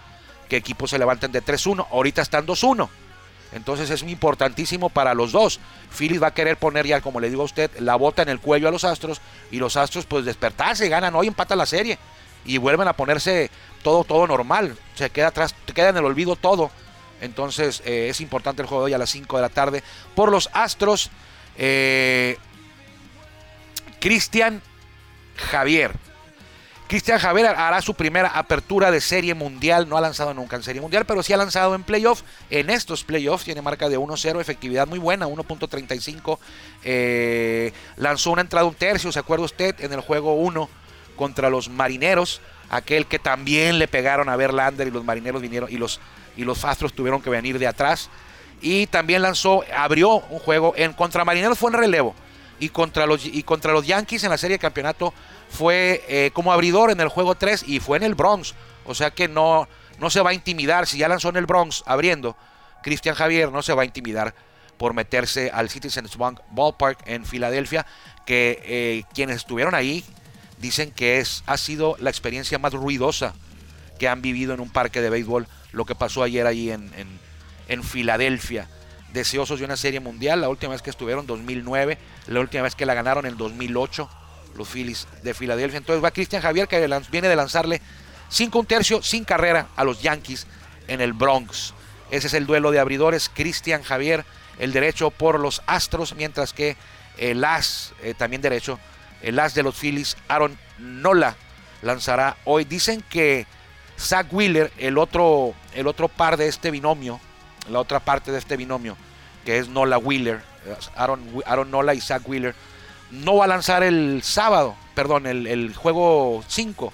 que 0.48 0.56
equipos 0.56 0.90
se 0.90 0.98
levanten 0.98 1.30
de 1.30 1.42
3-1. 1.42 1.86
Ahorita 1.90 2.20
están 2.20 2.46
2-1. 2.46 2.88
Entonces 3.52 3.88
es 3.90 4.02
importantísimo 4.02 4.90
para 4.90 5.14
los 5.14 5.32
dos. 5.32 5.60
Phillies 5.96 6.22
va 6.22 6.28
a 6.28 6.34
querer 6.34 6.56
poner 6.56 6.86
ya, 6.86 7.00
como 7.00 7.20
le 7.20 7.30
digo 7.30 7.42
a 7.42 7.46
usted, 7.46 7.70
la 7.78 7.94
bota 7.94 8.22
en 8.22 8.28
el 8.28 8.40
cuello 8.40 8.68
a 8.68 8.72
los 8.72 8.84
Astros 8.84 9.20
y 9.50 9.58
los 9.58 9.76
Astros 9.76 10.04
pues 10.04 10.24
despertarse, 10.24 10.88
ganan 10.88 11.14
hoy, 11.14 11.28
empatan 11.28 11.58
la 11.58 11.66
serie 11.66 11.98
y 12.44 12.58
vuelven 12.58 12.88
a 12.88 12.92
ponerse 12.92 13.50
todo 13.82 14.04
todo 14.04 14.26
normal. 14.26 14.76
Se 14.96 15.10
queda 15.10 15.28
atrás, 15.28 15.54
queda 15.74 15.90
en 15.90 15.96
el 15.96 16.04
olvido 16.04 16.34
todo. 16.36 16.70
Entonces 17.20 17.82
eh, 17.86 18.08
es 18.10 18.20
importante 18.20 18.62
el 18.62 18.68
juego 18.68 18.84
de 18.84 18.86
hoy 18.86 18.94
a 18.94 18.98
las 18.98 19.10
5 19.10 19.36
de 19.36 19.42
la 19.42 19.48
tarde 19.48 19.82
por 20.14 20.30
los 20.30 20.50
Astros. 20.52 21.10
Eh, 21.56 22.36
Cristian 24.00 24.62
Javier 25.37 25.93
Cristian 26.88 27.19
Javier 27.19 27.49
hará 27.49 27.83
su 27.83 27.93
primera 27.93 28.28
apertura 28.28 28.90
de 28.90 29.02
serie 29.02 29.35
mundial. 29.35 29.87
No 29.90 29.99
ha 29.99 30.00
lanzado 30.00 30.33
nunca 30.33 30.57
en 30.57 30.62
serie 30.62 30.81
mundial, 30.81 31.05
pero 31.05 31.23
sí 31.23 31.35
ha 31.35 31.37
lanzado 31.37 31.75
en 31.75 31.83
playoff. 31.83 32.23
En 32.49 32.71
estos 32.71 33.05
playoffs 33.05 33.45
tiene 33.45 33.61
marca 33.61 33.90
de 33.90 33.99
1-0, 33.99 34.40
efectividad 34.40 34.87
muy 34.87 34.99
buena, 34.99 35.28
1.35. 35.28 36.38
Eh, 36.85 37.75
lanzó 37.97 38.31
una 38.31 38.40
entrada 38.40 38.67
un 38.67 38.75
tercio, 38.75 39.12
¿se 39.12 39.19
acuerda 39.19 39.45
usted? 39.45 39.78
En 39.81 39.93
el 39.93 40.00
juego 40.00 40.33
1 40.37 40.67
contra 41.14 41.50
los 41.50 41.69
marineros. 41.69 42.40
Aquel 42.71 43.05
que 43.05 43.19
también 43.19 43.78
le 43.78 43.87
pegaron 43.87 44.31
a 44.31 44.37
Verlander 44.37 44.88
y 44.88 44.90
los 44.90 45.05
marineros 45.05 45.43
vinieron 45.43 45.71
y 45.71 45.76
los, 45.76 46.00
y 46.38 46.45
los 46.45 46.64
Astros 46.64 46.95
tuvieron 46.95 47.21
que 47.21 47.28
venir 47.28 47.59
de 47.59 47.67
atrás. 47.67 48.09
Y 48.62 48.87
también 48.87 49.21
lanzó, 49.21 49.62
abrió 49.76 50.21
un 50.31 50.38
juego 50.38 50.73
en 50.75 50.95
contra 50.95 51.26
marineros, 51.26 51.59
fue 51.59 51.71
en 51.71 51.76
relevo. 51.76 52.14
Y 52.60 52.70
contra 52.70 53.06
los, 53.06 53.24
y 53.24 53.42
contra 53.42 53.72
los 53.72 53.86
Yankees 53.86 54.24
en 54.24 54.30
la 54.30 54.38
serie 54.38 54.56
de 54.56 54.60
campeonato 54.60 55.14
fue 55.48 56.04
eh, 56.08 56.30
como 56.32 56.52
abridor 56.52 56.90
en 56.90 57.00
el 57.00 57.08
juego 57.08 57.34
3 57.34 57.64
y 57.66 57.80
fue 57.80 57.96
en 57.98 58.02
el 58.02 58.14
Bronx. 58.14 58.54
O 58.84 58.94
sea 58.94 59.10
que 59.10 59.28
no, 59.28 59.68
no 59.98 60.10
se 60.10 60.20
va 60.20 60.30
a 60.30 60.34
intimidar. 60.34 60.86
Si 60.86 60.98
ya 60.98 61.08
lanzó 61.08 61.28
en 61.28 61.36
el 61.36 61.46
Bronx 61.46 61.84
abriendo, 61.86 62.36
Cristian 62.82 63.14
Javier 63.14 63.52
no 63.52 63.62
se 63.62 63.74
va 63.74 63.82
a 63.82 63.84
intimidar 63.84 64.34
por 64.76 64.94
meterse 64.94 65.50
al 65.52 65.68
Citizens 65.68 66.16
Bank 66.16 66.40
Ballpark 66.50 66.98
en 67.06 67.24
Filadelfia, 67.26 67.84
que 68.24 68.62
eh, 68.64 69.04
quienes 69.12 69.36
estuvieron 69.36 69.74
ahí 69.74 70.04
dicen 70.58 70.90
que 70.92 71.18
es, 71.18 71.42
ha 71.46 71.56
sido 71.56 71.97
la 71.99 72.10
experiencia 72.10 72.58
más 72.58 72.73
ruidosa 72.73 73.34
que 73.99 74.08
han 74.08 74.23
vivido 74.23 74.54
en 74.54 74.60
un 74.60 74.71
parque 74.71 75.00
de 75.00 75.10
béisbol, 75.10 75.49
lo 75.73 75.84
que 75.84 75.94
pasó 75.94 76.23
ayer 76.23 76.47
ahí 76.47 76.71
en, 76.71 76.92
en, 76.97 77.08
en 77.68 77.82
Filadelfia. 77.82 78.68
Deseosos 79.12 79.58
de 79.58 79.64
una 79.64 79.76
serie 79.76 80.00
mundial, 80.00 80.40
la 80.40 80.49
última 80.49 80.73
vez 80.73 80.82
que 80.82 80.90
estuvieron 80.90 81.26
2009, 81.26 81.99
la 82.26 82.40
última 82.40 82.64
vez 82.64 82.75
que 82.75 82.86
la 82.86 82.94
ganaron 82.94 83.26
en 83.26 83.36
2008 83.36 84.08
los 84.54 84.68
Phillies 84.68 85.06
de 85.23 85.32
Filadelfia. 85.32 85.78
Entonces 85.78 86.04
va 86.04 86.10
Cristian 86.10 86.42
Javier 86.42 86.68
que 86.68 86.86
viene 87.10 87.28
de 87.28 87.36
lanzarle 87.36 87.80
5 88.28 88.58
un 88.58 88.66
tercio 88.66 89.02
sin 89.02 89.25
carrera 89.25 89.68
a 89.76 89.84
los 89.84 90.02
Yankees 90.02 90.47
en 90.88 91.00
el 91.00 91.12
Bronx. 91.12 91.73
Ese 92.10 92.26
es 92.26 92.34
el 92.34 92.47
duelo 92.47 92.71
de 92.71 92.78
abridores. 92.78 93.30
Cristian 93.32 93.82
Javier, 93.82 94.25
el 94.58 94.73
derecho 94.73 95.10
por 95.10 95.40
los 95.40 95.62
Astros, 95.66 96.14
mientras 96.14 96.52
que 96.52 96.76
el 97.16 97.44
as, 97.44 97.94
eh, 98.02 98.14
también 98.14 98.42
derecho, 98.42 98.78
el 99.23 99.38
as 99.38 99.54
de 99.54 99.62
los 99.62 99.76
Phillies, 99.76 100.16
Aaron 100.28 100.58
Nola, 100.78 101.36
lanzará 101.82 102.36
hoy. 102.44 102.64
Dicen 102.64 103.02
que 103.08 103.47
Zach 103.99 104.32
Wheeler, 104.32 104.73
el 104.78 104.99
otro, 104.99 105.54
el 105.75 105.86
otro 105.86 106.08
par 106.08 106.36
de 106.36 106.49
este 106.49 106.71
binomio, 106.71 107.21
la 107.69 107.81
otra 107.81 108.00
parte 108.00 108.33
de 108.33 108.39
este 108.39 108.57
binomio, 108.57 108.97
que 109.45 109.59
es 109.59 109.69
Nola 109.69 109.99
Wheeler, 109.99 110.43
eh, 110.67 110.76
Aaron, 110.97 111.23
Aaron 111.47 111.71
Nola 111.71 111.95
y 111.95 112.00
Zach 112.00 112.23
Wheeler, 112.26 112.54
no 113.11 113.37
va 113.37 113.45
a 113.45 113.49
lanzar 113.49 113.83
el 113.83 114.21
sábado, 114.23 114.76
perdón, 114.95 115.26
el, 115.26 115.75
juego 115.75 116.45
5, 116.47 116.93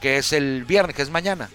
que 0.00 0.18
es 0.18 0.32
el 0.32 0.64
viernes, 0.64 0.94
que 0.94 1.02
es 1.02 1.10
mañana, 1.10 1.48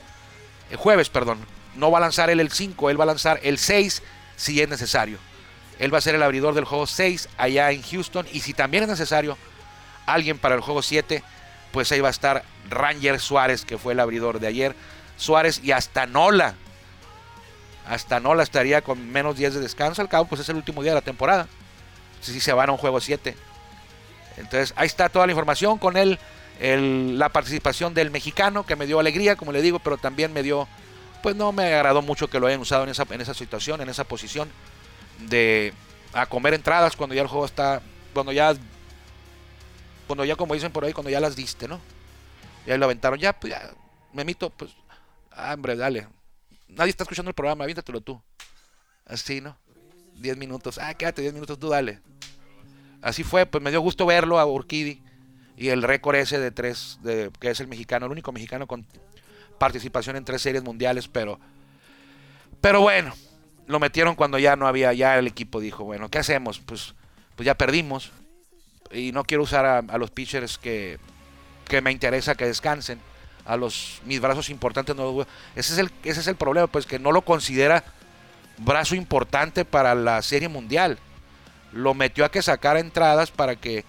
el 0.72 0.78
jueves, 0.78 1.10
perdón. 1.10 1.40
No 1.76 1.90
va 1.90 1.98
a 1.98 2.02
lanzar 2.02 2.30
él 2.30 2.40
el 2.40 2.52
5, 2.52 2.90
él 2.90 3.00
va 3.00 3.04
a 3.04 3.08
lanzar 3.08 3.40
el 3.44 3.58
6 3.58 4.04
si 4.36 4.62
es 4.62 4.70
necesario. 4.70 5.18
Él 5.80 5.94
va 5.94 5.98
a 5.98 6.02
ser 6.02 6.16
el 6.16 6.24
abridor 6.24 6.54
del 6.54 6.66
juego 6.66 6.86
6 6.86 7.30
allá 7.38 7.72
en 7.72 7.82
Houston 7.82 8.28
y 8.32 8.42
si 8.42 8.54
también 8.54 8.84
es 8.84 8.90
necesario 8.90 9.38
alguien 10.06 10.38
para 10.38 10.56
el 10.56 10.62
juego 10.62 10.82
7, 10.82 11.24
pues 11.72 11.92
ahí 11.92 12.00
va 12.00 12.10
a 12.10 12.12
estar 12.12 12.44
Ranger 12.70 13.20
Suárez, 13.20 13.66
que 13.66 13.78
fue 13.78 13.94
el 13.94 14.00
abridor 14.00 14.40
de 14.40 14.48
ayer. 14.48 14.76
Suárez 15.18 15.62
y 15.64 15.72
hasta 15.72 16.06
Nola. 16.06 16.56
Hasta 17.88 18.20
Nola 18.20 18.44
estaría 18.44 18.82
con 18.82 19.12
menos 19.12 19.38
días 19.38 19.54
de 19.54 19.60
descanso. 19.60 20.02
Al 20.02 20.10
cabo, 20.10 20.26
pues 20.26 20.42
es 20.42 20.50
el 20.50 20.56
último 20.56 20.82
día 20.82 20.92
de 20.92 21.00
la 21.00 21.02
temporada. 21.02 21.48
Si 22.22 22.40
se 22.40 22.54
van 22.54 22.70
a 22.70 22.72
un 22.72 22.78
juego 22.78 23.02
7. 23.02 23.36
Entonces 24.38 24.74
ahí 24.76 24.88
está 24.88 25.10
toda 25.10 25.26
la 25.26 25.32
información 25.32 25.78
con 25.78 25.98
él, 25.98 26.20
la 26.60 27.30
participación 27.30 27.94
del 27.94 28.12
mexicano 28.12 28.66
que 28.66 28.76
me 28.76 28.86
dio 28.86 29.00
alegría, 29.00 29.36
como 29.36 29.52
le 29.52 29.62
digo, 29.62 29.80
pero 29.80 29.98
también 29.98 30.34
me 30.34 30.44
dio, 30.44 30.68
pues 31.22 31.36
no 31.36 31.52
me 31.52 31.74
agradó 31.74 32.02
mucho 32.02 32.30
que 32.30 32.40
lo 32.40 32.48
hayan 32.48 32.62
usado 32.62 32.84
en 32.84 32.90
esa, 32.90 33.06
en 33.10 33.22
esa 33.22 33.34
situación, 33.34 33.82
en 33.82 33.90
esa 33.90 34.04
posición 34.06 34.50
de 35.20 35.74
a 36.14 36.26
comer 36.26 36.54
entradas 36.54 36.96
cuando 36.96 37.16
ya 37.16 37.22
el 37.22 37.28
juego 37.28 37.46
está, 37.46 37.82
cuando 38.14 38.32
ya, 38.32 38.54
cuando 40.08 40.26
ya 40.26 40.36
como 40.36 40.54
dicen 40.54 40.72
por 40.72 40.86
ahí, 40.86 40.94
cuando 40.94 41.10
ya 41.10 41.20
las 41.20 41.36
diste, 41.36 41.68
¿no? 41.68 41.80
Y 42.66 42.72
ahí 42.72 42.78
lo 42.78 42.86
aventaron, 42.86 43.20
ya, 43.20 43.34
pues 43.34 43.54
ya, 43.54 43.72
me 44.14 44.24
mito, 44.24 44.50
pues, 44.50 44.72
ah, 45.32 45.54
hombre, 45.54 45.76
dale. 45.76 46.08
Nadie 46.68 46.90
está 46.90 47.04
escuchando 47.04 47.30
el 47.30 47.36
programa, 47.36 47.64
aviéntatelo 47.64 48.02
tú. 48.02 48.22
Así, 49.06 49.42
¿no? 49.42 49.58
10 50.16 50.38
minutos, 50.38 50.78
ah, 50.78 50.94
quédate 50.94 51.22
10 51.22 51.34
minutos, 51.34 51.60
tú 51.60 51.70
dale 51.70 52.00
así 53.04 53.24
fue, 53.24 53.46
pues 53.46 53.62
me 53.64 53.70
dio 53.70 53.82
gusto 53.82 54.06
verlo 54.06 54.40
a 54.40 54.46
Urquidi 54.46 55.02
y 55.56 55.70
el 55.70 55.84
récord 55.84 56.16
ese 56.16 56.40
de 56.40 56.50
tres, 56.50 56.98
de, 57.04 57.30
que 57.40 57.52
es 57.52 57.60
el 57.60 57.68
mexicano, 57.68 58.08
el 58.08 58.12
único 58.12 58.32
mexicano 58.32 58.66
con 58.66 58.88
participación 59.60 60.16
en 60.16 60.26
tres 60.26 60.42
series 60.42 60.64
mundiales, 60.64 61.08
pero, 61.08 61.40
pero 62.60 62.82
bueno, 62.82 63.14
lo 63.68 63.80
metieron 63.80 64.16
cuando 64.16 64.40
ya 64.40 64.56
no 64.56 64.68
había, 64.68 64.94
ya 64.94 65.20
el 65.20 65.28
equipo 65.28 65.60
dijo, 65.60 65.84
bueno, 65.84 66.10
¿qué 66.10 66.18
hacemos? 66.18 66.60
Pues, 66.60 66.96
pues 67.36 67.46
ya 67.46 67.56
perdimos 67.56 68.12
y 68.92 69.12
no 69.12 69.24
quiero 69.26 69.44
usar 69.44 69.66
a, 69.66 69.98
los 69.98 70.10
pitchers 70.10 70.58
que, 70.58 70.98
que, 71.68 71.82
me 71.82 71.92
interesa 71.92 72.36
que 72.36 72.46
descansen, 72.46 73.00
a 73.46 73.58
los 73.58 74.02
mis 74.06 74.22
brazos 74.22 74.50
importantes 74.50 74.96
no 74.96 75.22
ese 75.56 75.74
es 75.74 75.80
el 75.80 75.92
ese 76.04 76.22
es 76.22 76.28
el 76.28 76.36
problema, 76.36 76.68
pues 76.68 76.86
que 76.86 77.00
no 77.00 77.12
lo 77.12 77.24
considera 77.24 77.84
brazo 78.58 78.96
importante 78.96 79.66
para 79.66 79.96
la 79.96 80.22
serie 80.22 80.48
mundial. 80.48 81.00
Lo 81.72 81.94
metió 81.94 82.24
a 82.24 82.32
que 82.32 82.42
sacara 82.42 82.80
entradas 82.80 83.32
para 83.32 83.56
que 83.56 83.84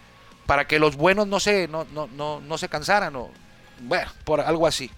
para 0.47 0.67
que 0.67 0.79
los 0.79 0.97
buenos 0.97 1.27
no 1.27 1.41
se 1.41 1.69
no, 1.69 1.87
no, 1.93 2.07
no, 2.09 2.41
no 2.41 2.59
se 2.59 2.69
cansaran 2.69 3.15
bueno 3.81 4.11
por 4.25 4.41
algo 4.41 4.67
así. 4.67 4.91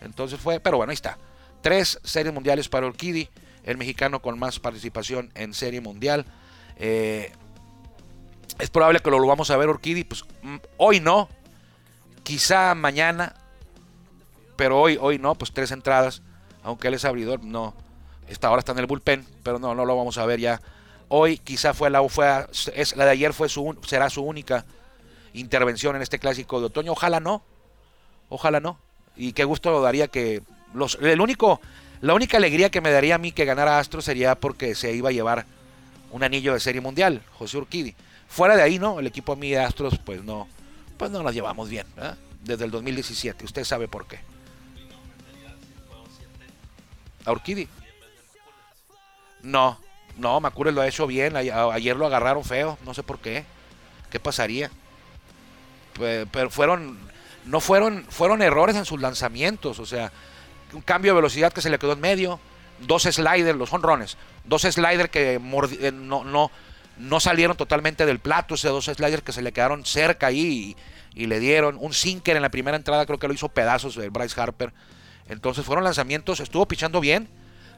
Entonces 0.00 0.40
fue 0.40 0.60
pero 0.60 0.76
bueno 0.76 0.90
ahí 0.90 0.94
está. 0.94 1.18
Tres 1.62 1.98
series 2.04 2.32
mundiales 2.34 2.68
para 2.68 2.86
Orquidi 2.86 3.28
el 3.64 3.76
mexicano 3.76 4.22
con 4.22 4.38
más 4.38 4.58
participación 4.58 5.30
en 5.34 5.54
serie 5.54 5.80
mundial. 5.80 6.24
Eh, 6.76 7.32
es 8.58 8.70
probable 8.70 9.00
que 9.00 9.10
lo, 9.10 9.24
vamos 9.26 9.50
a 9.50 9.56
ver 9.56 9.68
Orquidi 9.68 10.04
pues 10.04 10.24
mm, 10.42 10.56
hoy 10.76 11.00
no. 11.00 11.28
Quizá 12.22 12.74
mañana 12.74 13.34
pero 14.60 14.78
hoy 14.78 14.98
hoy 15.00 15.18
no 15.18 15.34
pues 15.34 15.52
tres 15.52 15.70
entradas 15.70 16.20
aunque 16.62 16.88
él 16.88 16.94
es 16.94 17.04
abridor 17.06 17.42
no 17.42 17.74
esta 18.28 18.48
ahora 18.48 18.60
está 18.60 18.72
en 18.72 18.78
el 18.78 18.86
bullpen 18.86 19.26
pero 19.42 19.58
no 19.58 19.74
no 19.74 19.84
lo 19.86 19.96
vamos 19.96 20.18
a 20.18 20.26
ver 20.26 20.38
ya 20.38 20.60
Hoy 21.12 21.38
quizá 21.38 21.74
fue 21.74 21.90
la, 21.90 22.08
fue, 22.08 22.46
es, 22.72 22.94
la 22.94 23.04
de 23.04 23.10
ayer 23.10 23.32
fue 23.32 23.48
su, 23.48 23.76
será 23.84 24.08
su 24.08 24.22
única 24.22 24.64
intervención 25.34 25.96
en 25.96 26.02
este 26.02 26.20
clásico 26.20 26.60
de 26.60 26.66
otoño. 26.66 26.92
Ojalá 26.92 27.18
no. 27.18 27.42
Ojalá 28.28 28.60
no. 28.60 28.78
Y 29.16 29.32
qué 29.32 29.42
gusto 29.42 29.72
lo 29.72 29.82
daría 29.82 30.06
que 30.06 30.40
los, 30.72 30.98
el 31.02 31.20
único, 31.20 31.60
la 32.00 32.14
única 32.14 32.36
alegría 32.36 32.70
que 32.70 32.80
me 32.80 32.92
daría 32.92 33.16
a 33.16 33.18
mí 33.18 33.32
que 33.32 33.44
ganara 33.44 33.80
Astro 33.80 34.00
sería 34.00 34.36
porque 34.36 34.76
se 34.76 34.92
iba 34.92 35.08
a 35.08 35.12
llevar 35.12 35.46
un 36.12 36.22
anillo 36.22 36.54
de 36.54 36.60
serie 36.60 36.80
mundial, 36.80 37.22
José 37.36 37.58
Urquidi. 37.58 37.96
Fuera 38.28 38.54
de 38.54 38.62
ahí, 38.62 38.78
¿no? 38.78 39.00
El 39.00 39.08
equipo 39.08 39.32
a 39.32 39.36
mí 39.36 39.50
de 39.50 39.58
Astros, 39.58 39.98
pues 39.98 40.22
no, 40.22 40.46
pues 40.96 41.10
no 41.10 41.24
nos 41.24 41.34
llevamos 41.34 41.68
bien, 41.68 41.88
Desde 42.44 42.66
el 42.66 42.70
2017, 42.70 43.44
usted 43.44 43.64
sabe 43.64 43.88
por 43.88 44.06
qué. 44.06 44.20
¿A 47.24 47.32
Urquidi? 47.32 47.68
No, 49.42 49.78
no, 50.16 50.40
Macures 50.40 50.74
lo 50.74 50.80
ha 50.80 50.88
hecho 50.88 51.06
bien. 51.06 51.36
Ayer 51.36 51.96
lo 51.96 52.06
agarraron 52.06 52.44
feo. 52.44 52.78
No 52.84 52.94
sé 52.94 53.02
por 53.02 53.18
qué. 53.18 53.44
¿Qué 54.10 54.20
pasaría? 54.20 54.70
Pero 55.94 56.50
fueron. 56.50 56.98
no 57.44 57.60
fueron, 57.60 58.04
fueron 58.08 58.42
errores 58.42 58.76
en 58.76 58.84
sus 58.84 59.00
lanzamientos. 59.00 59.78
O 59.78 59.86
sea, 59.86 60.12
un 60.72 60.82
cambio 60.82 61.12
de 61.12 61.16
velocidad 61.16 61.52
que 61.52 61.62
se 61.62 61.70
le 61.70 61.78
quedó 61.78 61.92
en 61.92 62.00
medio, 62.00 62.40
dos 62.80 63.02
sliders, 63.02 63.58
los 63.58 63.72
honrones, 63.72 64.16
dos 64.44 64.62
sliders 64.62 65.10
que 65.10 65.34
eh, 65.34 65.92
no, 65.92 66.24
no, 66.24 66.50
no 66.98 67.20
salieron 67.20 67.56
totalmente 67.56 68.06
del 68.06 68.18
plato, 68.18 68.54
esos 68.54 68.70
dos 68.70 68.96
sliders 68.96 69.22
que 69.22 69.32
se 69.32 69.42
le 69.42 69.52
quedaron 69.52 69.84
cerca 69.84 70.28
ahí 70.28 70.76
y, 71.14 71.26
le 71.26 71.40
dieron 71.40 71.76
un 71.78 71.92
sinker 71.92 72.36
en 72.36 72.42
la 72.42 72.50
primera 72.50 72.76
entrada, 72.76 73.04
creo 73.04 73.18
que 73.18 73.26
lo 73.26 73.34
hizo 73.34 73.48
pedazos 73.48 73.96
el 73.96 74.10
Bryce 74.10 74.40
Harper. 74.40 74.72
Entonces 75.30 75.64
fueron 75.64 75.84
lanzamientos, 75.84 76.40
estuvo 76.40 76.66
pichando 76.66 77.00
bien, 77.00 77.28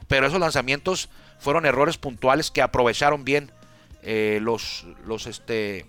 pero 0.08 0.26
esos 0.26 0.40
lanzamientos 0.40 1.08
fueron 1.38 1.66
errores 1.66 1.98
puntuales 1.98 2.50
que 2.50 2.62
aprovecharon 2.62 3.24
bien 3.24 3.52
eh, 4.02 4.38
los, 4.42 4.86
los 5.06 5.26
este, 5.26 5.86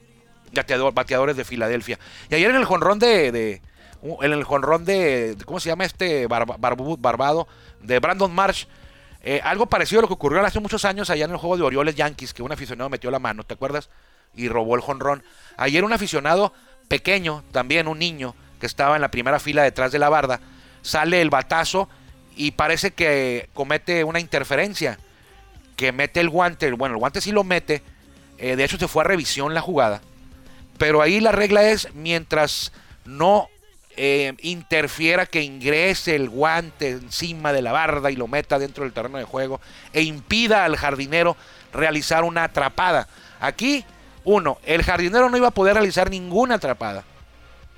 bateadores 0.93 1.36
de 1.36 1.45
Filadelfia. 1.45 1.97
Y 2.30 2.36
ayer 2.36 2.49
en 2.49 2.58
el 2.58 2.65
jonrón 2.65 2.99
de, 2.99 3.62
en 4.04 4.34
el 4.34 4.43
jonrón 4.43 4.86
de, 4.86 5.38
¿cómo 5.45 5.60
se 5.60 5.69
llama 5.69 5.86
este 5.86 6.28
barbado? 6.28 7.47
De 7.82 7.99
Brandon 7.99 8.34
Marsh. 8.34 8.65
Eh, 9.26 9.39
algo 9.41 9.67
parecido 9.67 9.99
a 9.99 10.02
lo 10.02 10.08
que 10.10 10.15
ocurrió 10.15 10.45
hace 10.45 10.60
muchos 10.60 10.84
años 10.84 11.10
allá 11.10 11.26
en 11.26 11.32
el 11.32 11.38
juego 11.38 11.56
de 11.56 11.63
Orioles 11.63 11.95
Yankees, 11.95 12.34
que 12.34 12.43
un 12.43 12.52
aficionado 12.52 12.89
metió 12.89 13.10
la 13.10 13.19
mano, 13.19 13.45
¿te 13.45 13.54
acuerdas? 13.54 13.89
Y 14.36 14.49
robó 14.49 14.76
el 14.76 14.82
jonrón. 14.82 15.23
Ayer 15.56 15.86
un 15.86 15.93
aficionado 15.93 16.52
pequeño, 16.89 17.41
también 17.54 17.88
un 17.88 17.99
niño, 17.99 18.36
que 18.60 18.65
estaba 18.65 18.95
en 18.95 19.02
la 19.02 19.12
primera 19.12 19.39
fila 19.39 19.63
detrás 19.63 19.93
de 19.93 19.99
la 19.99 20.10
barda, 20.10 20.41
sale 20.84 21.22
el 21.22 21.32
batazo 21.32 21.89
y 22.36 22.52
parece 22.52 22.91
que 22.91 23.50
comete 23.54 24.04
una 24.04 24.19
interferencia, 24.19 25.00
que 25.76 25.91
mete 25.91 26.19
el 26.19 26.30
guante, 26.30 26.72
bueno, 26.74 26.93
el 26.93 27.00
guante 27.00 27.22
sí 27.22 27.32
lo 27.32 27.43
mete, 27.43 27.82
eh, 28.38 28.56
de 28.56 28.63
hecho 28.63 28.78
se 28.78 28.88
fue 28.88 29.04
a 29.04 29.08
revisión 29.08 29.56
la 29.56 29.62
jugada, 29.62 30.02
pero 30.78 31.02
ahí 31.02 31.19
la 31.19 31.32
regla 31.32 31.63
es 31.63 31.93
mientras 31.96 32.72
no 33.06 33.48
eh, 33.96 34.34
interfiera 34.41 35.28
que 35.28 35.43
ingrese 35.43 36.15
el 36.15 36.30
guante 36.30 36.89
encima 36.89 37.54
de 37.54 37.62
la 37.62 37.72
barda 37.72 38.10
y 38.10 38.15
lo 38.15 38.28
meta 38.28 38.58
dentro 38.58 38.84
del 38.84 38.93
terreno 38.93 39.19
de 39.19 39.24
juego 39.24 39.62
e 39.93 40.02
impida 40.02 40.65
al 40.65 40.78
jardinero 40.78 41.38
realizar 41.72 42.24
una 42.24 42.46
atrapada. 42.46 43.08
Aquí, 43.39 43.86
uno, 44.24 44.58
el 44.63 44.84
jardinero 44.84 45.30
no 45.30 45.38
iba 45.38 45.50
a 45.50 45.52
poder 45.52 45.76
realizar 45.76 46.10
ninguna 46.10 46.56
atrapada. 46.56 47.04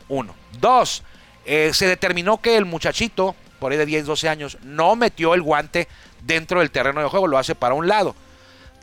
Uno. 0.08 0.36
Dos, 0.60 1.04
eh, 1.46 1.72
se 1.74 1.88
determinó 1.88 2.42
que 2.42 2.58
el 2.58 2.66
muchachito, 2.66 3.36
por 3.60 3.72
ahí 3.72 3.78
de 3.78 3.86
10, 3.86 4.06
12 4.06 4.30
años, 4.30 4.58
no 4.64 4.96
metió 4.96 5.34
el 5.34 5.42
guante 5.42 5.88
dentro 6.22 6.60
del 6.60 6.72
terreno 6.72 7.02
de 7.02 7.08
juego, 7.08 7.28
lo 7.28 7.38
hace 7.38 7.56
para 7.56 7.76
un 7.76 7.88
lado. 7.88 8.16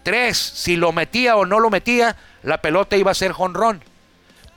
Tres, 0.02 0.36
si 0.36 0.76
lo 0.76 0.92
metía 0.92 1.36
o 1.36 1.44
no 1.46 1.60
lo 1.60 1.70
metía, 1.70 2.16
la 2.42 2.58
pelota 2.58 2.96
iba 2.96 3.10
a 3.10 3.14
ser 3.14 3.32
jonrón. 3.32 3.82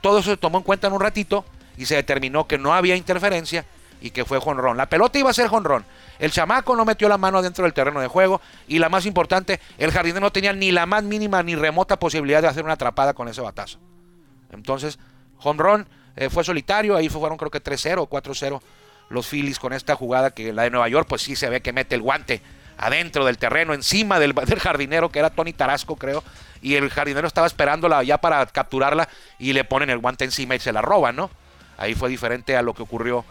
Todo 0.00 0.18
eso 0.18 0.30
se 0.30 0.36
tomó 0.36 0.58
en 0.58 0.64
cuenta 0.64 0.86
en 0.86 0.92
un 0.92 1.00
ratito 1.00 1.44
y 1.76 1.86
se 1.86 1.96
determinó 1.96 2.46
que 2.46 2.58
no 2.58 2.74
había 2.74 2.96
interferencia 2.96 3.64
y 4.00 4.10
que 4.10 4.24
fue 4.24 4.40
jonrón. 4.40 4.76
La 4.76 4.86
pelota 4.86 5.18
iba 5.18 5.30
a 5.30 5.34
ser 5.34 5.48
jonrón. 5.48 5.84
El 6.18 6.30
chamaco 6.30 6.74
no 6.76 6.84
metió 6.84 7.08
la 7.08 7.18
mano 7.18 7.42
dentro 7.42 7.64
del 7.64 7.74
terreno 7.74 8.00
de 8.00 8.06
juego 8.08 8.40
y 8.68 8.78
la 8.78 8.88
más 8.88 9.06
importante, 9.06 9.60
el 9.78 9.92
jardinero 9.92 10.20
no 10.20 10.32
tenía 10.32 10.52
ni 10.52 10.72
la 10.72 10.86
más 10.86 11.04
mínima 11.04 11.42
ni 11.42 11.54
remota 11.54 11.98
posibilidad 11.98 12.42
de 12.42 12.48
hacer 12.48 12.64
una 12.64 12.74
atrapada 12.74 13.14
con 13.14 13.28
ese 13.28 13.40
batazo. 13.40 13.78
Entonces, 14.52 14.98
jonrón 15.36 15.88
eh, 16.16 16.30
fue 16.30 16.44
solitario, 16.44 16.96
ahí 16.96 17.08
fueron 17.08 17.38
creo 17.38 17.50
que 17.50 17.62
3-0 17.62 17.98
o 17.98 18.08
4-0 18.08 18.60
los 19.08 19.26
Phillies 19.28 19.58
con 19.58 19.72
esta 19.72 19.94
jugada 19.94 20.32
que 20.32 20.52
la 20.52 20.62
de 20.64 20.70
Nueva 20.70 20.88
York 20.88 21.06
pues 21.08 21.22
sí 21.22 21.36
se 21.36 21.48
ve 21.48 21.60
que 21.60 21.72
mete 21.72 21.94
el 21.94 22.02
guante 22.02 22.40
adentro 22.78 23.24
del 23.24 23.38
terreno, 23.38 23.74
encima 23.74 24.18
del, 24.18 24.32
del 24.46 24.58
jardinero 24.58 25.10
que 25.10 25.18
era 25.18 25.30
Tony 25.30 25.52
Tarasco 25.52 25.96
creo, 25.96 26.24
y 26.62 26.74
el 26.74 26.90
jardinero 26.90 27.26
estaba 27.26 27.46
esperándola 27.46 28.02
ya 28.02 28.18
para 28.18 28.44
capturarla 28.46 29.08
y 29.38 29.52
le 29.52 29.64
ponen 29.64 29.90
el 29.90 29.98
guante 29.98 30.24
encima 30.24 30.54
y 30.54 30.58
se 30.58 30.72
la 30.72 30.82
roban, 30.82 31.16
¿no? 31.16 31.30
Ahí 31.78 31.94
fue 31.94 32.08
diferente 32.08 32.56
a 32.56 32.62
lo 32.62 32.74
que 32.74 32.82
ocurrió 32.82 33.24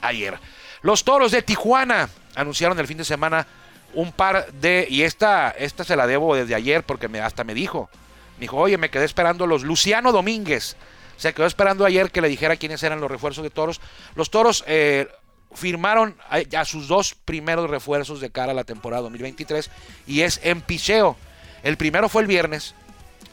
ayer. 0.00 0.38
Los 0.82 1.04
toros 1.04 1.30
de 1.32 1.42
Tijuana 1.42 2.08
anunciaron 2.34 2.78
el 2.78 2.86
fin 2.86 2.98
de 2.98 3.04
semana 3.04 3.46
un 3.94 4.12
par 4.12 4.50
de. 4.52 4.86
Y 4.88 5.02
esta, 5.02 5.50
esta 5.50 5.84
se 5.84 5.96
la 5.96 6.06
debo 6.06 6.34
desde 6.34 6.54
ayer 6.54 6.82
porque 6.82 7.06
hasta 7.20 7.44
me 7.44 7.54
dijo. 7.54 7.88
Me 8.36 8.42
dijo, 8.42 8.56
oye, 8.56 8.78
me 8.78 8.90
quedé 8.90 9.04
esperando 9.04 9.46
los 9.46 9.62
Luciano 9.62 10.12
Domínguez. 10.12 10.76
Se 11.20 11.34
quedó 11.34 11.44
esperando 11.44 11.84
ayer 11.84 12.10
que 12.10 12.22
le 12.22 12.30
dijera 12.30 12.56
quiénes 12.56 12.82
eran 12.82 12.98
los 12.98 13.10
refuerzos 13.10 13.44
de 13.44 13.50
toros. 13.50 13.82
Los 14.14 14.30
toros 14.30 14.64
eh, 14.66 15.06
firmaron 15.52 16.16
a, 16.30 16.64
sus 16.64 16.88
dos 16.88 17.14
primeros 17.14 17.68
refuerzos 17.68 18.22
de 18.22 18.30
cara 18.30 18.52
a 18.52 18.54
la 18.54 18.64
temporada 18.64 19.02
2023 19.02 19.70
y 20.06 20.22
es 20.22 20.40
en 20.42 20.62
picheo. 20.62 21.18
El 21.62 21.76
primero 21.76 22.08
fue 22.08 22.22
el 22.22 22.26
viernes 22.26 22.74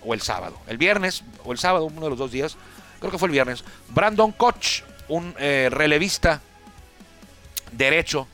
o 0.03 0.13
el 0.13 0.19
sábado. 0.19 0.59
El 0.67 0.77
viernes 0.77 1.23
o 1.45 1.53
el 1.53 1.59
sábado, 1.59 1.85
uno 1.85 2.01
de 2.01 2.09
los 2.09 2.19
dos 2.19 2.29
días, 2.29 2.57
creo 2.99 3.09
que 3.09 3.17
fue 3.17 3.27
el 3.27 3.31
viernes, 3.31 3.63
Brandon 3.87 4.33
Koch, 4.33 4.83
un 5.07 5.33
eh, 5.39 5.69
relevista 5.71 6.41
derecho 7.71 8.27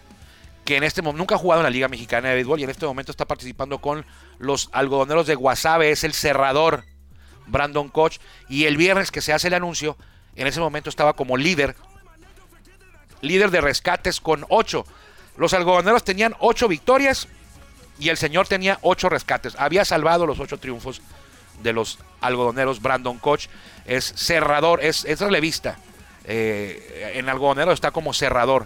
que 0.65 0.77
en 0.77 0.83
este 0.83 1.03
momento 1.03 1.19
nunca 1.19 1.35
ha 1.35 1.37
jugado 1.37 1.61
en 1.61 1.65
la 1.65 1.69
Liga 1.69 1.89
Mexicana 1.89 2.29
de 2.29 2.35
Béisbol 2.35 2.59
y 2.59 2.63
en 2.63 2.71
este 2.71 2.87
momento 2.87 3.11
está 3.11 3.25
participando 3.25 3.77
con 3.77 4.03
los 4.39 4.69
algodoneros 4.71 5.27
de 5.27 5.35
Guasave, 5.35 5.91
es 5.91 6.03
el 6.03 6.13
cerrador 6.13 6.85
Brandon 7.47 7.89
Koch 7.89 8.17
y 8.49 8.65
el 8.65 8.77
viernes 8.77 9.11
que 9.11 9.21
se 9.21 9.33
hace 9.33 9.47
el 9.47 9.53
anuncio, 9.53 9.97
en 10.35 10.47
ese 10.47 10.59
momento 10.59 10.89
estaba 10.89 11.13
como 11.13 11.37
líder, 11.37 11.75
líder 13.21 13.51
de 13.51 13.61
rescates 13.61 14.19
con 14.19 14.45
8. 14.49 14.85
Los 15.37 15.53
algodoneros 15.53 16.03
tenían 16.03 16.35
8 16.39 16.67
victorias 16.67 17.27
y 17.99 18.09
el 18.09 18.17
señor 18.17 18.47
tenía 18.47 18.79
8 18.81 19.09
rescates. 19.09 19.55
Había 19.57 19.85
salvado 19.85 20.25
los 20.25 20.39
8 20.39 20.57
triunfos 20.57 21.01
de 21.61 21.73
los 21.73 21.99
algodoneros 22.21 22.81
Brandon 22.81 23.17
Koch. 23.17 23.47
Es 23.85 24.13
cerrador, 24.15 24.83
es, 24.83 25.05
es 25.05 25.19
relevista. 25.19 25.77
Eh, 26.25 27.13
en 27.15 27.29
algodonero 27.29 27.71
está 27.71 27.91
como 27.91 28.13
cerrador 28.13 28.65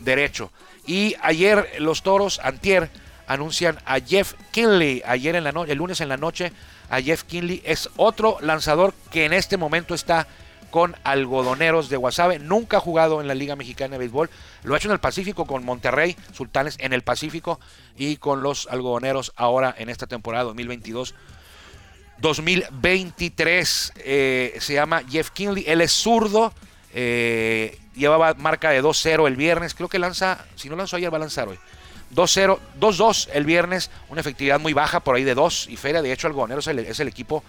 derecho. 0.00 0.50
Y 0.86 1.16
ayer 1.22 1.76
los 1.78 2.02
toros, 2.02 2.40
antier, 2.42 2.90
anuncian 3.28 3.78
a 3.84 4.00
Jeff 4.00 4.34
Kinley. 4.50 5.02
Ayer 5.06 5.36
en 5.36 5.44
la 5.44 5.52
noche, 5.52 5.72
el 5.72 5.78
lunes 5.78 6.00
en 6.00 6.08
la 6.08 6.16
noche, 6.16 6.52
a 6.90 7.00
Jeff 7.00 7.22
Kinley. 7.22 7.62
Es 7.64 7.88
otro 7.96 8.38
lanzador 8.40 8.94
que 9.12 9.24
en 9.24 9.32
este 9.32 9.56
momento 9.56 9.94
está 9.94 10.26
con 10.70 10.96
algodoneros 11.04 11.88
de 11.88 11.96
Guasave. 11.96 12.38
Nunca 12.38 12.78
ha 12.78 12.80
jugado 12.80 13.20
en 13.20 13.28
la 13.28 13.34
Liga 13.34 13.54
Mexicana 13.54 13.92
de 13.92 13.98
Béisbol. 13.98 14.30
Lo 14.64 14.74
ha 14.74 14.78
hecho 14.78 14.88
en 14.88 14.92
el 14.92 15.00
Pacífico 15.00 15.46
con 15.46 15.64
Monterrey, 15.64 16.16
Sultanes 16.32 16.76
en 16.80 16.92
el 16.92 17.02
Pacífico 17.02 17.60
y 17.96 18.16
con 18.16 18.42
los 18.42 18.66
algodoneros 18.70 19.32
ahora 19.36 19.74
en 19.78 19.88
esta 19.88 20.06
temporada 20.06 20.44
2022 20.44 21.14
2023. 22.20 23.92
Eh, 23.96 24.56
se 24.58 24.74
llama 24.74 25.02
Jeff 25.08 25.30
Kinley. 25.30 25.64
Él 25.66 25.80
es 25.80 25.92
zurdo. 25.92 26.52
Eh, 26.92 27.78
llevaba 27.94 28.34
marca 28.34 28.70
de 28.70 28.82
2-0 28.82 29.26
el 29.26 29.36
viernes. 29.36 29.74
Creo 29.74 29.88
que 29.88 29.98
lanza, 29.98 30.44
si 30.56 30.68
no 30.68 30.76
lanzó 30.76 30.96
ayer, 30.96 31.12
va 31.12 31.16
a 31.16 31.20
lanzar 31.20 31.48
hoy. 31.48 31.58
2-0, 32.14 32.58
2-2 32.80 33.28
el 33.32 33.44
viernes. 33.44 33.90
Una 34.08 34.20
efectividad 34.20 34.60
muy 34.60 34.72
baja, 34.72 35.00
por 35.00 35.16
ahí 35.16 35.24
de 35.24 35.34
2 35.34 35.68
y 35.70 35.76
Feria. 35.76 36.02
De 36.02 36.12
hecho, 36.12 36.26
Algodonero 36.26 36.60
es 36.60 36.66
el, 36.66 36.78
es 36.80 37.00
el 37.00 37.08
equipo 37.08 37.42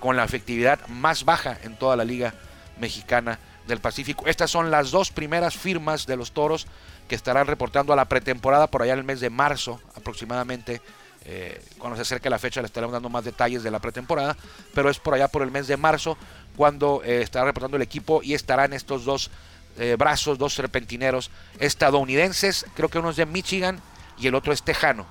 con 0.00 0.16
la 0.16 0.24
efectividad 0.24 0.86
más 0.88 1.24
baja 1.24 1.58
en 1.62 1.76
toda 1.76 1.96
la 1.96 2.04
Liga 2.04 2.34
Mexicana 2.78 3.38
del 3.66 3.80
Pacífico. 3.80 4.26
Estas 4.26 4.50
son 4.50 4.70
las 4.70 4.90
dos 4.90 5.10
primeras 5.10 5.56
firmas 5.56 6.06
de 6.06 6.16
los 6.16 6.32
toros 6.32 6.66
que 7.08 7.14
estarán 7.14 7.46
reportando 7.46 7.92
a 7.92 7.96
la 7.96 8.06
pretemporada 8.06 8.66
por 8.66 8.82
allá 8.82 8.94
en 8.94 9.00
el 9.00 9.04
mes 9.04 9.20
de 9.20 9.30
marzo 9.30 9.80
aproximadamente 9.94 10.80
eh, 11.24 11.62
cuando 11.78 11.96
se 11.96 12.02
acerque 12.02 12.28
la 12.28 12.38
fecha 12.38 12.60
le 12.60 12.66
estaremos 12.66 12.92
dando 12.92 13.08
más 13.08 13.24
detalles 13.24 13.62
de 13.62 13.70
la 13.70 13.78
pretemporada, 13.78 14.36
pero 14.74 14.90
es 14.90 14.98
por 14.98 15.14
allá 15.14 15.28
por 15.28 15.42
el 15.42 15.52
mes 15.52 15.68
de 15.68 15.76
marzo 15.76 16.16
cuando 16.56 17.00
eh, 17.04 17.22
estará 17.22 17.44
reportando 17.44 17.76
el 17.76 17.82
equipo 17.82 18.22
y 18.24 18.34
estarán 18.34 18.72
estos 18.72 19.04
dos 19.04 19.30
eh, 19.78 19.94
brazos, 19.96 20.36
dos 20.36 20.54
serpentineros 20.54 21.30
estadounidenses, 21.60 22.66
creo 22.74 22.88
que 22.88 22.98
uno 22.98 23.10
es 23.10 23.16
de 23.16 23.26
Michigan 23.26 23.80
y 24.18 24.26
el 24.26 24.34
otro 24.34 24.52
es 24.52 24.62
tejano. 24.62 25.06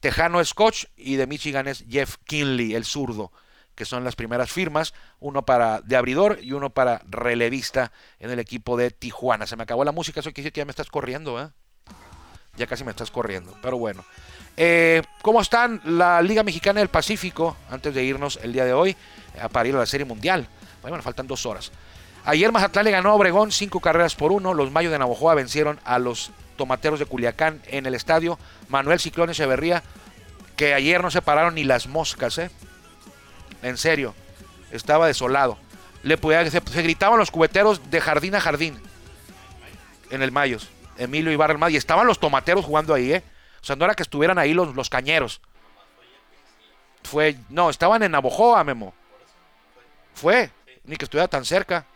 Tejano 0.00 0.40
es 0.40 0.52
coach 0.52 0.84
y 0.96 1.16
de 1.16 1.26
Michigan 1.26 1.66
es 1.66 1.84
Jeff 1.88 2.16
Kinley, 2.26 2.74
el 2.74 2.84
zurdo, 2.84 3.32
que 3.74 3.84
son 3.84 4.04
las 4.04 4.16
primeras 4.16 4.52
firmas, 4.52 4.92
uno 5.18 5.44
para 5.46 5.80
de 5.80 5.96
abridor 5.96 6.38
y 6.42 6.52
uno 6.52 6.70
para 6.70 7.00
relevista 7.08 7.90
en 8.20 8.30
el 8.30 8.38
equipo 8.38 8.76
de 8.76 8.90
Tijuana. 8.90 9.46
Se 9.46 9.56
me 9.56 9.62
acabó 9.62 9.84
la 9.84 9.92
música, 9.92 10.20
eso 10.20 10.30
quiere 10.30 10.44
decir 10.44 10.52
que 10.52 10.60
ya 10.60 10.66
me 10.66 10.72
estás 10.72 10.90
corriendo, 10.90 11.50
Ya 12.56 12.66
casi 12.66 12.84
me 12.84 12.90
estás 12.90 13.10
corriendo, 13.10 13.56
pero 13.62 13.78
bueno. 13.78 14.04
Eh, 14.56 15.02
¿Cómo 15.22 15.40
están 15.40 15.80
la 15.84 16.22
Liga 16.22 16.42
Mexicana 16.42 16.80
del 16.80 16.88
Pacífico? 16.88 17.56
Antes 17.70 17.94
de 17.94 18.04
irnos 18.04 18.38
el 18.42 18.52
día 18.52 18.64
de 18.64 18.72
hoy 18.72 18.96
a 19.40 19.48
para 19.48 19.68
ir 19.68 19.74
a 19.74 19.78
la 19.78 19.86
Serie 19.86 20.04
Mundial. 20.04 20.46
Bueno, 20.82 21.02
faltan 21.02 21.26
dos 21.26 21.46
horas. 21.46 21.72
Ayer 22.26 22.52
Mazatlán 22.52 22.84
le 22.84 22.90
ganó 22.90 23.14
Obregón 23.14 23.52
cinco 23.52 23.80
carreras 23.80 24.14
por 24.14 24.32
uno. 24.32 24.54
Los 24.54 24.70
Mayos 24.70 24.92
de 24.92 24.98
Navojoa 24.98 25.34
vencieron 25.34 25.80
a 25.84 25.98
los 25.98 26.30
Tomateros 26.56 26.98
de 26.98 27.06
Culiacán 27.06 27.62
en 27.66 27.86
el 27.86 27.94
estadio. 27.94 28.38
Manuel 28.68 29.00
Ciclón 29.00 29.30
Echeverría, 29.30 29.82
que 30.56 30.74
ayer 30.74 31.02
no 31.02 31.10
se 31.10 31.22
pararon 31.22 31.54
ni 31.54 31.64
las 31.64 31.86
moscas, 31.86 32.38
¿eh? 32.38 32.50
En 33.62 33.76
serio, 33.76 34.14
estaba 34.70 35.06
desolado. 35.06 35.58
Le 36.02 36.18
podía, 36.18 36.48
se, 36.50 36.60
se 36.60 36.82
gritaban 36.82 37.18
los 37.18 37.30
cubeteros 37.30 37.90
de 37.90 38.00
jardín 38.00 38.34
a 38.34 38.40
jardín 38.40 38.78
en 40.10 40.22
el 40.22 40.32
Mayos. 40.32 40.68
Emilio 40.96 41.32
Ibarra 41.32 41.70
y 41.70 41.76
estaban 41.76 42.06
los 42.06 42.20
tomateros 42.20 42.64
jugando 42.64 42.94
ahí, 42.94 43.12
¿eh? 43.12 43.22
O 43.60 43.64
sea, 43.64 43.76
no 43.76 43.84
era 43.84 43.94
que 43.94 44.02
estuvieran 44.02 44.38
ahí 44.38 44.52
los, 44.54 44.74
los 44.74 44.90
cañeros. 44.90 45.40
Fue, 47.02 47.36
no, 47.48 47.70
estaban 47.70 48.02
en 48.02 48.12
Navojoa, 48.12 48.62
Memo. 48.64 48.94
Fue, 50.14 50.50
ni 50.84 50.96
que 50.96 51.04
estuviera 51.04 51.28
tan 51.28 51.44
cerca. 51.44 51.86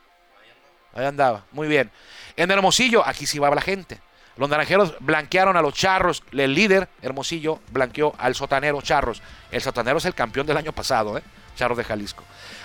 Ahí 0.95 1.05
andaba, 1.05 1.45
muy 1.53 1.69
bien. 1.69 1.91
En 2.37 2.51
Hermosillo, 2.51 3.07
aquí 3.07 3.27
sí 3.27 3.39
va 3.39 3.55
la 3.55 3.61
gente. 3.61 4.01
Los 4.39 4.49
naranjeros 4.49 4.95
blanquearon 5.01 5.57
a 5.57 5.63
los 5.63 5.75
charros. 5.75 6.23
El 6.33 6.55
líder, 6.55 6.89
Hermosillo, 7.03 7.59
blanqueó 7.73 8.15
al 8.19 8.35
sotanero 8.35 8.81
Charros. 8.81 9.21
El 9.51 9.61
sotanero 9.61 9.99
es 9.99 10.05
el 10.05 10.15
campeón 10.15 10.47
del 10.47 10.57
año 10.57 10.73
pasado, 10.73 11.19
¿eh? 11.19 11.23
Charros 11.57 11.77
de 11.77 11.85
Jalisco. 11.85 12.23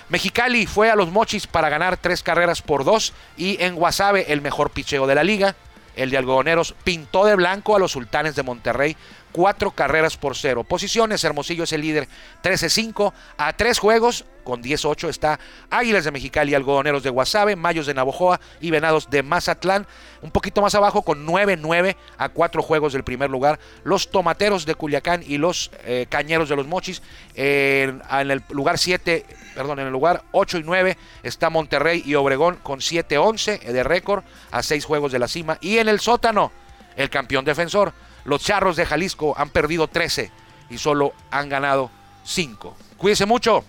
Mexicali 0.08 0.66
fue 0.66 0.88
a 0.88 0.94
los 0.94 1.10
mochis 1.10 1.48
para 1.48 1.68
ganar 1.68 1.96
tres 1.96 2.22
carreras 2.22 2.62
por 2.62 2.84
dos. 2.84 3.12
Y 3.36 3.60
en 3.60 3.74
Guasave, 3.74 4.32
el 4.32 4.40
mejor 4.40 4.70
picheo 4.70 5.08
de 5.08 5.16
la 5.16 5.24
liga. 5.24 5.56
El 5.96 6.10
de 6.10 6.18
algodoneros 6.18 6.74
pintó 6.84 7.24
de 7.24 7.34
blanco 7.34 7.74
a 7.74 7.78
los 7.78 7.92
sultanes 7.92 8.36
de 8.36 8.42
Monterrey 8.42 8.96
cuatro 9.34 9.72
carreras 9.72 10.16
por 10.16 10.36
cero. 10.36 10.62
Posiciones, 10.62 11.24
Hermosillo 11.24 11.64
es 11.64 11.72
el 11.72 11.80
líder 11.80 12.06
13-5 12.44 13.12
a 13.36 13.52
tres 13.52 13.80
juegos. 13.80 14.24
Con 14.44 14.62
10-8 14.62 15.08
está 15.08 15.40
Águilas 15.70 16.04
de 16.04 16.12
Mexicali, 16.12 16.54
Algodoneros 16.54 17.02
de 17.02 17.10
Guasave, 17.10 17.56
Mayos 17.56 17.86
de 17.86 17.94
Navojoa 17.94 18.40
y 18.60 18.70
Venados 18.70 19.10
de 19.10 19.24
Mazatlán. 19.24 19.88
Un 20.22 20.30
poquito 20.30 20.62
más 20.62 20.76
abajo 20.76 21.02
con 21.02 21.26
9-9 21.26 21.96
a 22.16 22.28
cuatro 22.28 22.62
juegos 22.62 22.92
del 22.92 23.02
primer 23.02 23.28
lugar. 23.28 23.58
Los 23.82 24.10
Tomateros 24.12 24.66
de 24.66 24.76
Culiacán 24.76 25.24
y 25.26 25.38
los 25.38 25.72
eh, 25.84 26.06
Cañeros 26.08 26.48
de 26.48 26.56
los 26.56 26.68
Mochis. 26.68 27.02
en 27.34 28.02
el 28.12 28.42
lugar 28.50 28.78
7, 28.78 29.26
perdón, 29.56 29.80
en 29.80 29.86
el 29.86 29.92
lugar 29.92 30.22
8 30.30 30.58
y 30.58 30.62
9 30.62 30.96
está 31.24 31.50
Monterrey 31.50 32.04
y 32.06 32.14
Obregón 32.14 32.56
con 32.62 32.78
7-11 32.78 33.60
de 33.60 33.82
récord 33.82 34.22
a 34.52 34.62
seis 34.62 34.84
juegos 34.84 35.10
de 35.10 35.18
la 35.18 35.26
cima. 35.26 35.58
Y 35.60 35.78
en 35.78 35.88
el 35.88 35.98
sótano, 35.98 36.52
el 36.96 37.10
campeón 37.10 37.44
defensor, 37.44 37.92
los 38.24 38.42
Charros 38.42 38.76
de 38.76 38.86
Jalisco 38.86 39.34
han 39.36 39.50
perdido 39.50 39.88
13 39.88 40.30
y 40.70 40.78
solo 40.78 41.12
han 41.30 41.48
ganado 41.48 41.90
5. 42.24 42.76
Cuídese 42.96 43.26
mucho, 43.26 43.64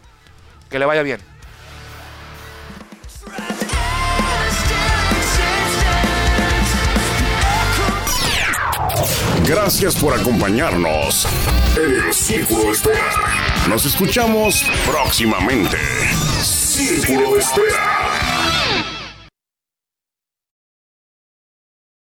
que 0.70 0.80
le 0.80 0.86
vaya 0.86 1.04
bien. 1.04 1.20
Gracias 9.48 9.96
por 9.98 10.20
acompañarnos 10.20 11.28
en 11.78 12.08
el 12.08 12.13
Círculo 12.13 12.63
de 12.63 12.72
Espera. 12.72 13.12
Nos 13.70 13.86
escuchamos 13.86 14.65
próximamente. 14.88 15.78
Círculo 16.41 17.36
de 17.36 17.41
Espera. 17.41 18.14